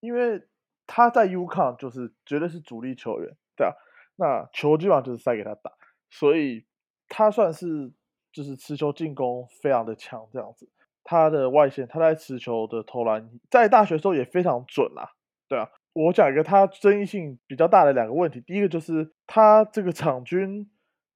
[0.00, 0.42] 因为
[0.88, 3.72] 他在 UConn 就是绝对是主力球员，对啊，
[4.16, 5.70] 那球基本上就是塞给他打，
[6.10, 6.65] 所以
[7.08, 7.92] 他算是
[8.32, 10.68] 就是持球进攻非常的强这样子。
[11.04, 15.12] 他的外线，他在持球的投篮，在大学时候也非常准啦，
[15.48, 15.70] 对啊。
[15.92, 20.70] 我讲一个他争议性比较大的两个问题，第一个就是他这个场均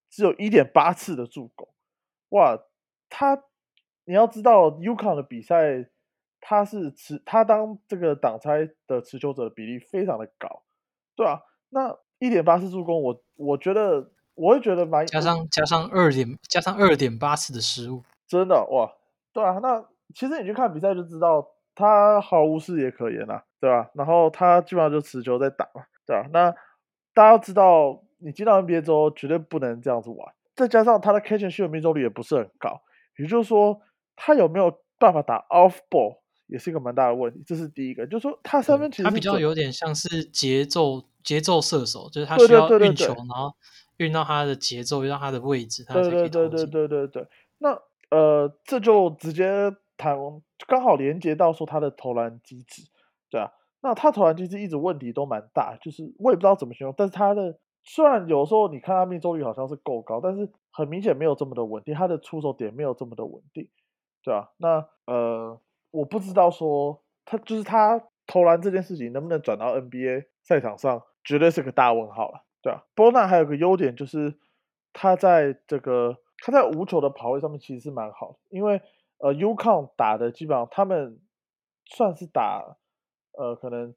[0.09, 1.69] 只有一点八次的助攻，
[2.31, 2.59] 哇，
[3.11, 3.43] 他
[4.05, 5.91] 你要知道 UConn 的比赛，
[6.41, 10.63] 他是持他当这个挡拆的持球者的比例非常的高，
[11.15, 18.93] 对啊，那一点八次助攻，我我觉得我会觉得蛮加上加上二点加上二点八次的失误，真的哇，
[19.33, 21.47] 对啊，那其实你去看比赛就知道。
[21.73, 23.89] 他毫无视野可言啊，对吧？
[23.95, 26.29] 然后他基本上就持球在打嘛，对吧？
[26.31, 26.53] 那
[27.15, 30.35] 大家知道，你进到 NBA 之后绝对不能这样子玩。
[30.55, 32.83] 再加上他的 catch and shoot 命中率也不是很高，
[33.17, 33.81] 也就是说，
[34.15, 37.43] 他有没有办法打 off ball 也是一个蛮大的问题。
[37.47, 43.55] 这是第一个，就是说他三分其实他比较有点像是节奏节奏射手，就是他需要运球，然后
[44.01, 47.27] 运到他的节奏，运到他的位置，对对对对对对。
[47.59, 47.79] 那
[48.11, 50.17] 呃，这就直接谈。
[50.67, 52.83] 刚好连接到说他的投篮机制，
[53.31, 63.69] 对啊，那他投篮机制一直问题都蛮大，就是我也不知道怎么形容，但是他的虽然有时候你看他命中率好像是够高，但是很明显没有这么的稳定，他的出手点没有这么的稳定，
[64.23, 65.59] 对啊，那呃，
[65.91, 72.85] 我不知道说他就是他投篮这件事情能不能转到 NBA 赛场上，绝对是个大问号了，对啊。
[72.95, 74.39] 波纳还有个优点就是
[74.93, 78.81] 他在这个他在无球的跑位上面其实是蛮好的，因为
[79.19, 81.21] 呃 Ucon 打的基本上他们
[81.87, 82.77] 算是打。
[83.39, 83.95] 呃，可能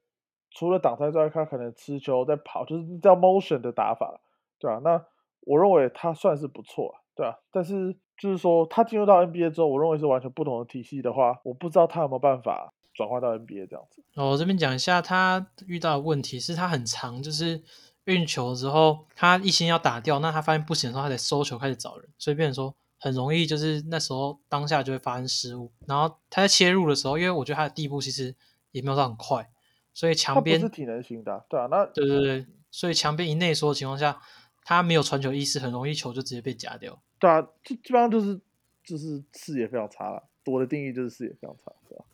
[0.52, 4.20] 除了挡拆之外，他可能持球在跑，就是叫 motion 的打法，
[4.60, 4.78] 对啊？
[4.82, 5.04] 那
[5.40, 7.36] 我认为他算是不错，对啊？
[7.50, 14.04] 但是就是说，他进入到 NBA 之后，我认为是完全不同的体系的话，我不知道他有没有办法转换到 NBA 这样子。
[14.14, 17.60] 我这边讲一下，他遇到的问题是他很长，就是
[18.04, 25.72] 运球之后，他一心要打掉，那他发现不行的时候，他得收球开始找人，所以变成说很容易就是那时候当下就会发生失误。
[25.86, 28.34] 然后他在切入的时候，因为我觉得他的地步其实。
[28.74, 29.48] 也没有到很快，
[29.92, 34.20] 所以墙边是体能型的，对啊，那对对对，所以墙边一内缩的情况下，
[34.64, 37.00] 他没有传球意识，很容易球就直接被夹掉。
[37.20, 38.40] 对啊，基基本上就是
[38.82, 40.24] 就是视野非常差了。
[40.46, 42.04] 我的定义就是视野非常差，对吧？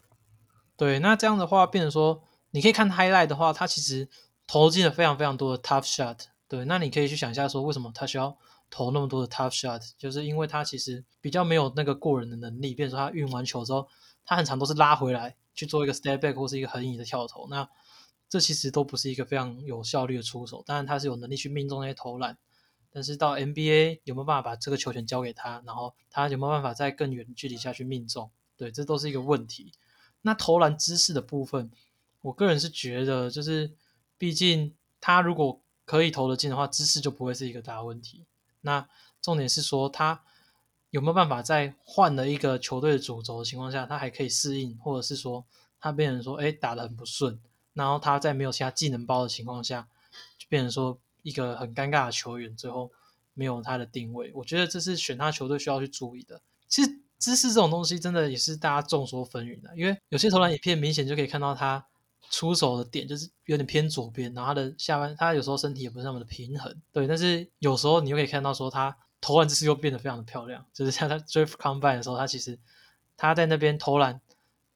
[0.77, 4.07] 对，那这样的话，变成说你可以看 highlight 的话，他其实
[4.51, 6.25] 投进了非常非常多的 tough shot。
[6.49, 8.37] 对，那你可以去想一下，说为什么他需要
[8.69, 13.87] 投那么多的 tough shot，就是因为他其实比较没有那个过人的能力，变成说他运完球之后，
[14.25, 15.37] 他很长都是拉回来。
[15.53, 17.69] 去做一个 step back 或是一个横移的跳投，那
[18.31, 20.63] 这其实都不是一个非常有效率的出手。
[20.65, 22.39] 当然他是有能力去命中那些投篮，
[22.91, 28.31] 但是到 NBA 有没有办法把这个球权交给他，然后他有没有办法在更远距离下去命中？
[28.57, 29.73] 对，这都是一个问题。
[30.23, 31.71] 那投篮姿势的部分，
[32.23, 33.73] 我个人是觉得，就是
[34.21, 38.27] 毕竟他如果可以投得进的话，姿势就不会是一个大问题。
[38.61, 38.87] 那
[39.21, 40.23] 重点是说他。
[40.91, 45.47] 有没有办法在换了一个球队的主轴的情况下，他还可以适应，或者是说
[45.79, 47.39] 他变成说，哎，打得很不顺，
[47.75, 49.87] 然后他在没有其他技能包的情况下，
[50.37, 52.91] 就变成说一个很尴尬的球员，最后
[53.35, 54.33] 没有他的定位。
[54.35, 56.43] 我觉得这是选他球队需要去注意的。
[56.67, 61.87] 其实姿势这种东西真的也是大家众说纷纭的，因为有些投篮影片明显就可以看到他
[62.29, 68.97] 出手的点就是有点偏左边，然后他的下半他有时候身体也不是那么的平衡，对，但是有时候你又可以看到说他。
[69.23, 72.59] 投篮姿势又变得非常的漂亮，就是像他 drive combine 的时候，他其实
[73.19, 74.19] 他在那边投篮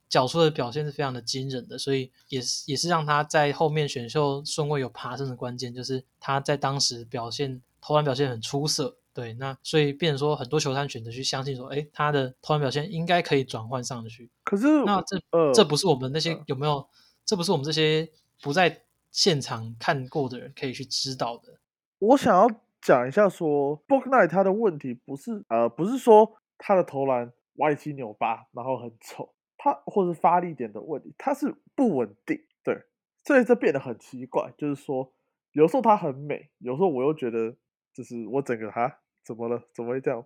[0.06, 8.94] 脚出的表现是非常的惊人的，所以也是也是让他在后面选秀顺位有爬升的关键，就是他在当时表现投篮表现很出色。
[9.14, 14.30] 对，那所以变成说很多球探选择去相信说，哎，他的投篮表现应该可以转换上去。
[14.44, 15.18] 可是那这
[15.54, 16.86] 这不是我们那些有没有？
[17.24, 18.10] 这不是我们这些
[18.42, 21.58] 不在现场看过的人可以去知道的。
[21.98, 22.48] 我想要。
[22.84, 32.78] 讲一下说 b o o k Night 他的问题不是呃不是说他的投篮歪七扭八，然后很丑，他或是发力点的问题，他是不稳定，对，
[33.24, 35.14] 所以这变得很奇怪，就是说
[35.52, 37.56] 有时候他很美，有时候我又觉得
[37.94, 40.22] 就是我整个哈怎么了，怎么会这样，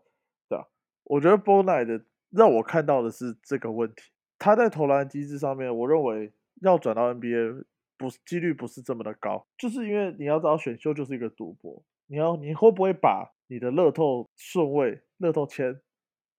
[0.48, 0.66] 对吧？
[1.04, 4.02] 我觉得 b o o k Night 让我看到的是这个问题，
[4.36, 6.32] 他在投篮机制上面，我认为
[6.62, 7.64] 要转到 NBA
[7.96, 11.82] 不几率不是这么的高，就是因为你要知道选秀就是一个赌博。
[12.06, 15.80] 你要你会不会把你的乐透顺位、乐透签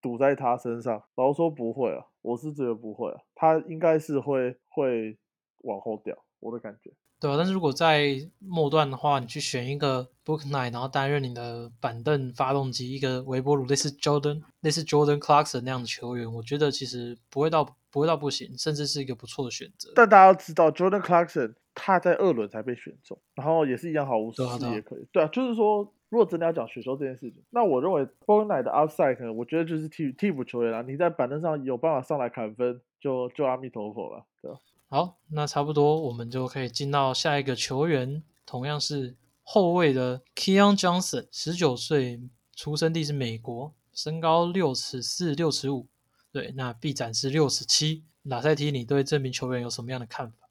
[0.02, 1.04] 赌在他身上？
[1.16, 5.18] 老实说不会啊，我是觉得不会啊，他应该是会会
[5.60, 6.92] 往后掉，我的感觉。
[7.20, 19.92] 对啊，但是如果在末段的话，你去选一个 Book Night，然后担任你的板凳发动机，一个微波炉，类似 Jordan 类似 Jordan Clarkson 那样的球员，我觉得其实不会到不会到不行，甚至是一个不错的选择。
[19.96, 25.08] 但大家要知道，Jordan Clarkson 他在二轮才被选中，然后也是一样毫无实力也可以。
[25.12, 34.60] 对啊，就是说，如果真的要讲选秀这件事情，那我认为 Book Night 的 Upside 可能我觉得就是替替补球员啊，你在板凳上有办法上来砍分，就就阿弥陀佛了，对吧？
[34.90, 42.20] 好，那差不多，我们就可以进到下一个球员，同样是后卫的 Keon Johnson，十九岁，
[42.56, 45.88] 出生地是美国，身高六尺四、六尺五，
[46.32, 48.06] 对，那臂展是六十七。
[48.24, 50.50] 拉塞提，你对这名球员有什么样的看法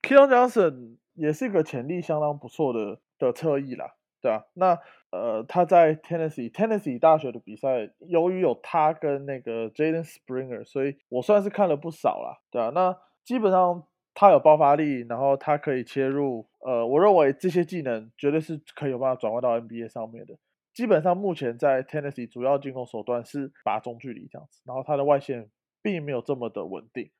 [0.00, 4.78] ？Keon Johnson 也是一个潜力相当不错的的侧翼啦，对啊，那
[5.10, 13.82] 呃，他在 Tennessee Tennessee 大学的比赛，由于有他跟那个 Jaden Springer，所以我算是看了不少啦，对啊，那基本上
[14.14, 20.36] 他有爆发力，然后他可以切入，呃，我认为这些技能绝对是可以有办法转换到 NBA 上面的。
[20.76, 25.50] 基本上目前在 Tennessee 主要进攻手段是拔中距离这样子，然后他的外线
[25.80, 27.10] 并没有这么的稳定，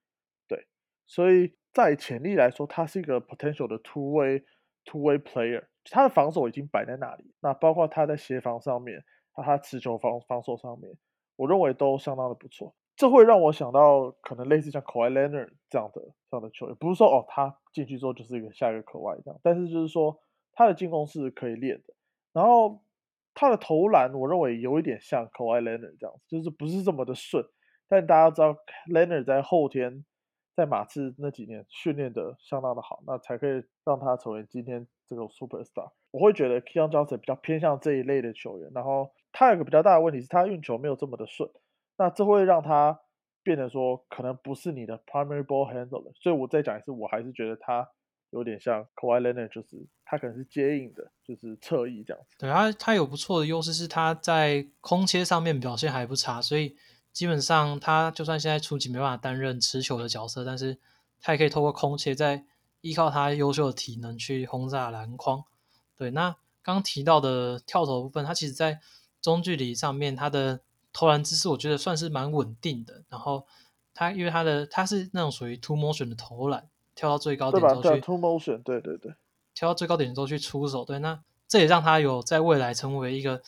[0.47, 0.67] 对，
[1.07, 4.45] 所以在潜力来说，他是一个 potential 的 two way
[4.85, 9.03] two way player，他的防守已经摆在那里，那包括他在协防上面，
[9.33, 10.93] 他他持球防防守上面，
[11.37, 12.75] 我认为都相当的不错。
[12.95, 20.21] 这会让我想到可能类似像 k a w i Leonard 这样的这样的球员，不是说哦他进去之后就是一个下一个 k a w i 这样，但是就是说
[20.53, 21.95] 他的进攻是可以练的，
[22.35, 22.83] 然后
[23.37, 27.45] 他的投篮我认为有一点像 koala 这样子，就是不是这么的顺，
[27.87, 28.57] 但大家知道
[28.91, 30.05] Leonard 在后天
[30.57, 35.93] 在马刺那几年训练的相当的好，那才可以让他成为今天这个 super star。
[36.11, 41.51] 我会觉得 Keon Johnson 比较偏向这一类的球员，然后他有个比较大的问题是他运球没有这么的顺。
[41.99, 43.01] 那这会让他
[43.43, 47.87] 变得说，可能不是你的 primary ball handler，所以我再讲一次，我还是觉得他
[48.31, 52.37] 有点像 Kawhi Leonard，就是他可能是接应的，就是侧翼这样子。
[52.39, 56.77] 对他，他有不错的优势是他在空切上面表现还不差，所以
[57.13, 60.79] 基本上他就算现在初级没办法担任持球的角色，但是
[61.21, 62.45] 他也可以透过空切，在
[62.81, 65.45] 依靠他优秀的体能去轰炸篮筐。
[65.97, 68.81] 对，那刚提到的跳投部分，他其实在
[69.21, 70.61] 中距离上面他的。
[70.99, 73.47] 投篮姿势我觉得算是蛮稳定的，然后
[73.93, 76.67] 他因为他的他是那种属于 two motion 的投篮，
[76.97, 79.15] 跳到最高点之后去 two motion，对对对，
[79.55, 83.41] 跳到最高点之后去出手，对，那这也让他有在未来成为一个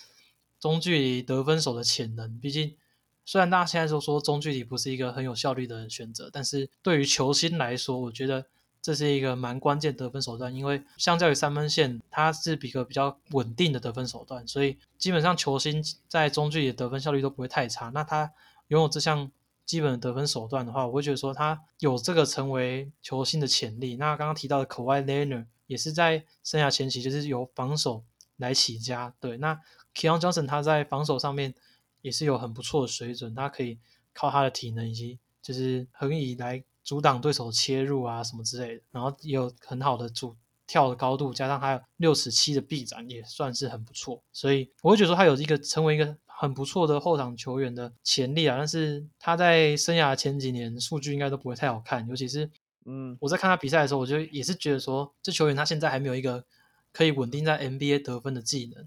[0.60, 2.38] 中距离得分手的潜能。
[2.38, 2.76] 毕竟
[3.24, 8.46] 虽然大家现在都说中距离不是一个很有效率的选择，但是对于球星来说，我觉得。
[8.80, 17.90] 这是一个蛮关键得分手段，因为相较于三分线，它是比个比较稳定的得分手段，所以基本上球星在中距离的得分效率都不会太差。
[17.90, 18.32] 那他
[18.68, 19.30] 拥有这项
[19.68, 23.94] 基本的得分手段的话，我会觉得说他有这个成为球星的潜力。
[23.94, 28.02] 那刚刚提到的 Kawhi Leonard 也是在生涯前期就是由防守
[28.38, 29.36] 来起家，对。
[29.36, 29.60] 那
[29.94, 31.54] Keon Johnson 他在防守上面
[32.00, 33.78] 也是有很不错的水准，他可以
[34.12, 36.64] 靠他的体能以及就是横移来。
[36.84, 40.34] 阻挡对手切入啊什么之类的，然后也有很好的主
[40.66, 44.22] 跳的高度，加上他有六尺七的臂展，也算是很不错。
[44.32, 48.56] 所以我会觉得说他有一个成为一个很不错的后场球员的潜力啊。
[48.56, 52.48] 但是他在生涯前几年数据应该都不会太好看，尤其是
[52.84, 56.44] 嗯，我在看他比赛的时候，我就也是觉得说这球员他现在还没有一个
[56.92, 58.86] 可以稳定在 NBA 得分的技能。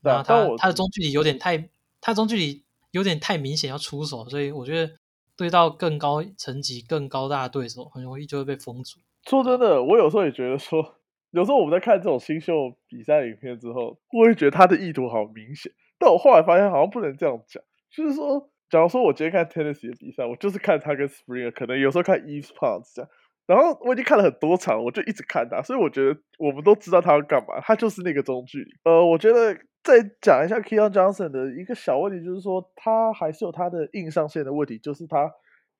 [0.00, 1.68] 那他他的中距离有点太，
[2.00, 4.94] 他中距离有点太明显要出手，所以我觉得。
[5.36, 9.00] 对到更高层级、更高大的对手，很容易就会被封住。
[9.28, 10.94] 说真的，我有时候也觉得说，
[11.32, 15.72] 有时候我们在看这种新秀比赛影片之后，我会觉得他的意图好明显。
[16.04, 17.62] 但我后来发现，好像不能这样讲。
[17.90, 23.10] 就是说，假如说我今天看 Tennessee 的比赛，我就是看他跟 Springer，可能有时候看 Eves p o n s 这样。
[23.46, 27.60] 然后我已经看了很多场，我就一直看他，所以我觉得我们都知道他要干嘛。
[27.60, 28.70] 他就是那个中距离。
[28.84, 29.58] 呃，我觉得。
[29.84, 35.30] 再讲一下 Keon Johnson 的一个小问题，就是说他还是有他的硬上限的问题，就是他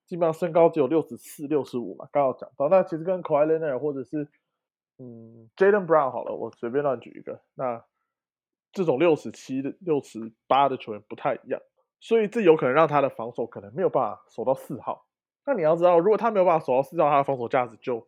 [0.05, 2.07] 基本上身高只有六十四、六十五嘛。
[2.13, 4.29] 刚好讲到，那其实跟 k a w i l e n a r 或者是
[4.99, 7.83] 嗯 Jaden Brown 好了，我随便乱举一个，那
[8.75, 11.61] 这种六十七的、六十八的球员不太一样，
[12.01, 15.07] 所以这有可能让他的防守可能没有办法守到四号。
[15.47, 18.07] 那你要知道，如果他没有办法守到四号，他的防守价值就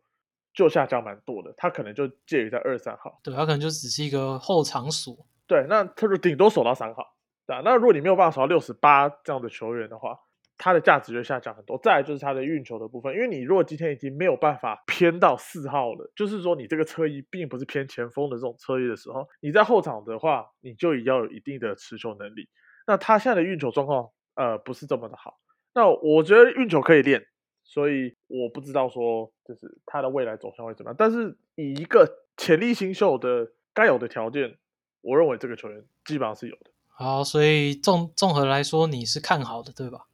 [0.53, 3.21] 就下降蛮多的，他可能就介于在二三号。
[3.23, 5.15] 对他可能就只是一个后场锁。
[5.47, 7.15] 对，那他就顶多守到三号，
[7.47, 7.63] 对吧？
[7.65, 10.19] 那如果你没有办法守到六十八这样的球员的话，
[10.59, 11.79] 他的价值就下降很多。
[11.83, 22.49] 再来就是他的运球的部分，因为你如果今天已经没有办法偏到四号了，就是说你这个车衣并不是偏前锋的这种车衣的时候，你在后场的话，你就要有一定的持球能力。
[22.87, 25.39] 那他现在的运球状况，呃，不是这么的好。
[25.75, 27.27] 那我觉得运球可以练，
[27.65, 30.97] 所以我不知道说就是他的未来走向会怎么样。
[30.99, 34.57] 但是以一个潜力新秀的该有的条件。
[35.03, 36.71] 我认为这个球员基本上是有的。
[36.89, 40.09] 好，所以综综合来说，你是看好的，对吧？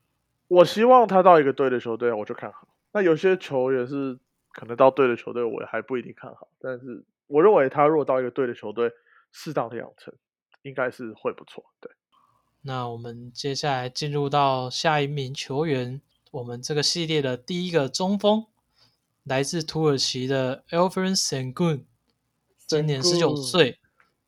[0.53, 2.69] 我希望他到一个对的球队，我就看好。
[2.93, 4.19] 那有些球员是
[4.53, 6.47] 可能到对的球队，我还不一定看好。
[6.61, 8.93] 但是我认为他如果到一个对的球队，
[9.31, 10.13] 适当的养成，
[10.61, 11.65] 应该是会不错。
[11.81, 11.91] 对。
[12.61, 18.45] 那我们接下来进入到下一名球员，我们这个系列的第一个中锋，
[19.25, 21.85] 来自土耳其的 Elfrin Sengun，
[22.67, 23.79] 今年十九岁。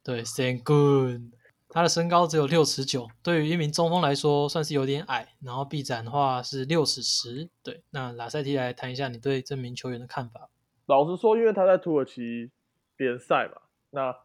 [0.02, 1.32] 对，Sengun，
[1.74, 5.34] 他的身高只有六尺九，对于一名中锋来说算是有点矮。
[5.42, 7.50] 然后臂展的话是六尺十。
[7.64, 10.48] 对，那拉塞提来谈一下你对这名球员的看法。
[10.86, 12.52] 老实说，因为他在土耳其
[12.96, 14.16] 联赛嘛，那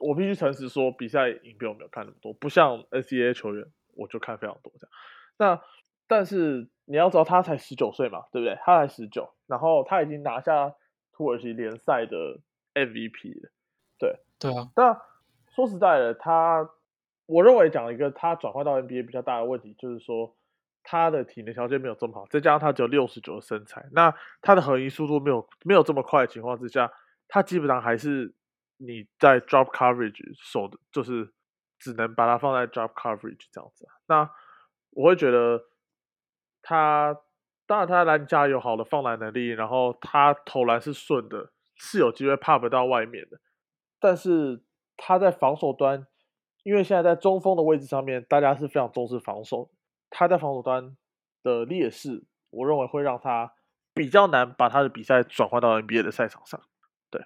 [0.00, 4.92] 我必须诚实说，比赛影片我没有看那么多，不像 NCAA 球员，我就看非常多这样。
[5.38, 5.62] 那
[6.06, 8.58] 但是你要知道，他才十九岁嘛，对不对？
[8.62, 10.74] 他才十九，然后他已经拿下
[11.14, 12.38] 土耳其联赛的
[12.74, 13.50] MVP 了。
[13.98, 15.00] 对，对啊，但。
[15.54, 16.70] 说实在的，他
[17.28, 20.34] 我认为讲一个他转换到 NBA 比较大的问题，就是说
[20.82, 26.90] 他的体能条件没有这么好，再加上他只有六十九的身材，那他的横移速度没有没有这么快的情况之下，
[27.28, 28.34] 他基本上还是
[28.78, 31.30] 你在 drop coverage 守的，就是
[31.78, 33.86] 只能把它放在 drop coverage 这样子。
[34.06, 34.30] 那
[34.92, 35.66] 我会觉得
[36.62, 37.14] 他
[37.66, 43.38] 当然他篮下有好的放篮能力，然后他投篮是顺的，是有机会 pop 到外面的。
[44.00, 44.62] 但是
[44.96, 46.06] 他在防守端，
[46.68, 49.70] 因为现在在中锋的位置上面，大家是非常重视防守，
[50.10, 50.94] 他在防守端
[51.42, 53.54] 的劣势，我认为会让他
[53.94, 56.60] 比较难把他的比赛转换到 NBA 的赛场上。
[57.10, 57.24] 对，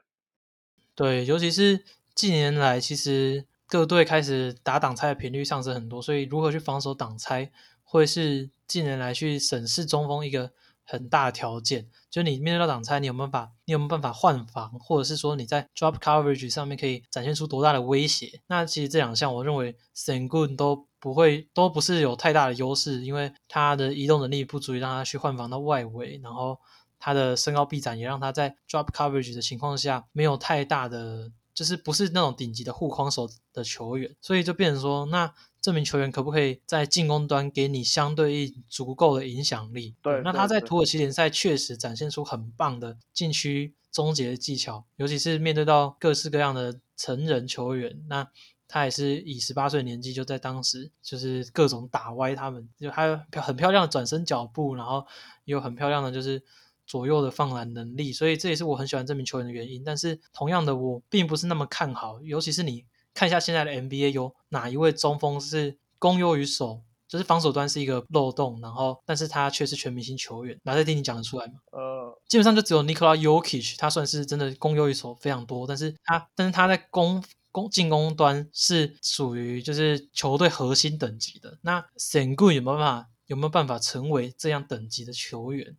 [0.94, 1.82] 对，尤其是
[2.14, 7.50] 近年来，其实各队开始打挡拆的频率上升很多，所以如何去防守挡拆，
[7.82, 10.52] 会是近年来去审视中锋一个
[10.84, 11.88] 很大条件。
[12.10, 18.40] 就你面对到挡拆，你有没有办法，你有没有办法换防，或者是说你在 drop coverage 上面可以展现出多大的威胁？
[18.46, 26.58] 那其实这两项，我认为 Sengun 都不会，都不是有太大的优势，因为他的移动能力不足以让他去换防到外围，然后
[26.98, 31.32] 他的身高臂展也让他在 drop coverage 的情况下没有太大的。
[31.54, 35.30] 就是不是那种顶级的护框手的球员，所以就变成说，那
[35.62, 39.94] 这名球员可不可以在进攻端给你相对应足够的影响力？
[40.02, 48.28] 对，那他在土耳其联赛确实展现出很棒的禁区终结技巧，尤其是面对到各式各样的成人球员，那
[48.66, 55.06] 他也是以十八岁年纪就在当时就是各种打歪他们，就还有很漂亮的转身脚步，然后
[55.44, 56.42] 也有很漂亮的就是。
[56.84, 59.84] 左右的放篮能力，所以这也是我很喜欢这名球员的原因。
[59.84, 62.84] 但是同样的，我并不是那么看好，尤其是你
[63.14, 71.54] 看一下现在的 NBA 有哪一位中锋是攻优于守，就是防守端是一个漏洞，然后但是他却是全明星球员，哪在听你讲得出来吗？
[71.72, 81.58] 呃，基本上就只有 Nikola Jokic，他算是真的攻优于守非常多，但是他但是他在攻攻进攻端是属于就是球队核心等级的。
[81.62, 85.76] 那 Sengun 有没有办法有没有办法成为这样等级的球员？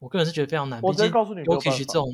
[0.00, 0.80] 我个人是觉得非常难。
[0.82, 2.12] 我直接告诉你 y o k i c 这种，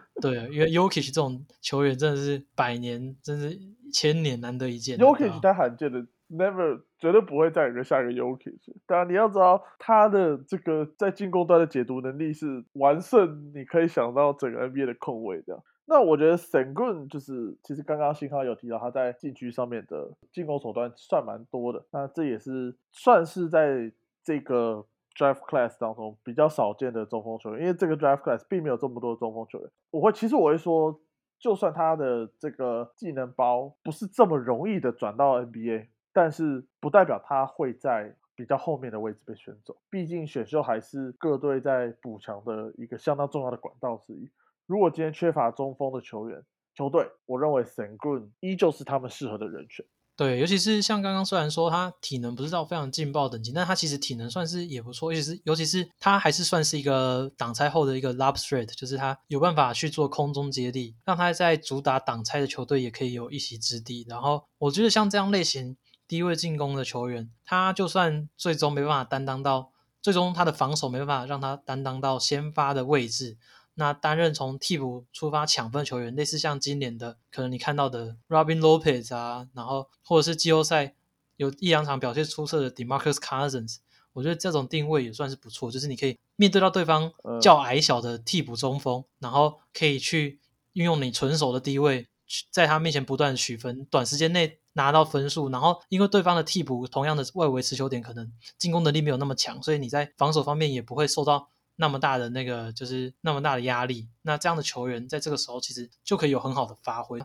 [0.20, 3.58] 对，因为 y o k i c 这种球员真的是百年，真是
[3.92, 4.98] 千年难得一见。
[4.98, 15.62] y o k i c 太罕见的，Never 绝对不会再有个下一个 y o k i c 当然你要知道他的这个在进攻端的解读能力是完胜，你可以想到整个 NBA 的控卫这样。
[15.86, 23.92] 那我觉得 Sengun 就是，其实刚刚新康有提到他在禁区上面的进攻手段算蛮多的，那这也是算是在
[24.24, 24.86] 这个。
[25.16, 29.70] Drive Class 当中比较少见的中锋球员，因为这个 Drive Class 并没有这么多中锋球员。
[29.90, 31.00] 我会其实我会说，
[31.38, 39.76] 就算他的这个技能包不是这么容易的转到 NBA，但是不代表他会在比较后面的位置被选走。
[39.90, 44.30] 毕竟选秀还是各队在补强的一个相当重要的管道之一。
[44.66, 46.42] 如果今天缺乏中锋的球员，
[46.74, 49.84] 球队我认为 Sengun 依旧是他们适合的人选。
[50.22, 64.06] 对，尤其是像刚刚虽然说他体能不是到非常劲爆等级，但他其实体能算是也不错，尤其是尤其是他还是算是一个挡拆后的一个 lob threat，就是他有办法去做空中接力，让他在主打挡拆的球队也可以有一席之地。
[64.08, 73.38] 然后我觉得像这样类型低位进攻的球员，他就算最终没办法担当到，最终他的防守没办法让他担当到先发的位置。
[73.74, 80.94] 那担任从替补出发抢分球员，类似像今年的可能你看到的 Robin Lopez 啊，然后或者是季后赛
[81.36, 83.78] 有一两场表现出色的 Demarcus Cousins，
[84.12, 87.10] 我觉得这种定位也算是不错，就是你可以面对到对方
[87.40, 90.38] 较矮小的替补中锋，然后可以去
[90.74, 92.06] 运用你纯手的低位，
[92.50, 101.48] 在他面前不断取分，短时间内拿到分数，然后因为对方的替补同样的外围持球点可能进攻能力没有那么强，所以你在防守方面也不会受到。
[101.76, 107.18] 那么大的那个就是那么大的压力，那这样的球员在这个时候其实就可以有很好的发挥。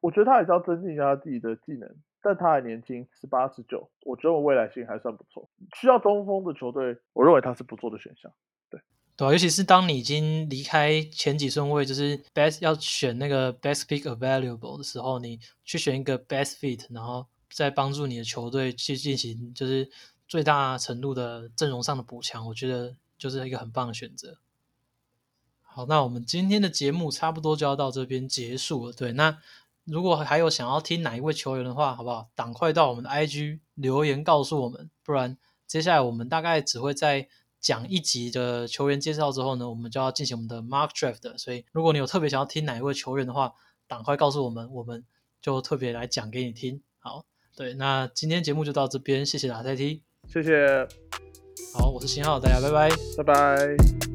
[0.00, 1.88] 我觉得他也是要增进一下自己的技能，
[2.20, 5.48] 但他还年轻，十八十九，我觉得未来性还算不错。
[5.80, 8.32] 需要中锋的球队，我认为他是不错的选项。
[8.68, 8.80] 对，
[9.16, 19.88] 对，尤其是当你已经离开前几顺位，就是 best 要选那个 best pick available 的时候，你去选一个 best fit，然后再帮助你的球队去进行就是
[20.26, 22.96] 最大程度的阵容上的补强，我觉得。
[23.22, 24.38] 就是一个很棒的选择。
[25.60, 28.92] 好，那我们今天的节目差不多就要到这边结束了。
[28.92, 29.38] 对，那
[29.84, 32.28] 如果还有想要听哪一位球员的话，好不好？
[32.34, 37.28] 赶快到我们的 IG 留言告诉我们，不然接下来我们大概只会在
[37.60, 41.38] 讲一集的球员介绍之后呢，我们就要进行我们的 Mark Draft。
[41.38, 43.54] 所以，如果你有特别想要听哪一位球员的话，
[43.86, 45.04] 赶快告诉我们，我们
[45.40, 46.82] 就特别来讲给你听。
[46.98, 51.31] 好，对，那今天节目就到这边，谢谢大家再听谢谢。
[51.72, 54.11] 好，我是新浩，大家拜拜，拜拜。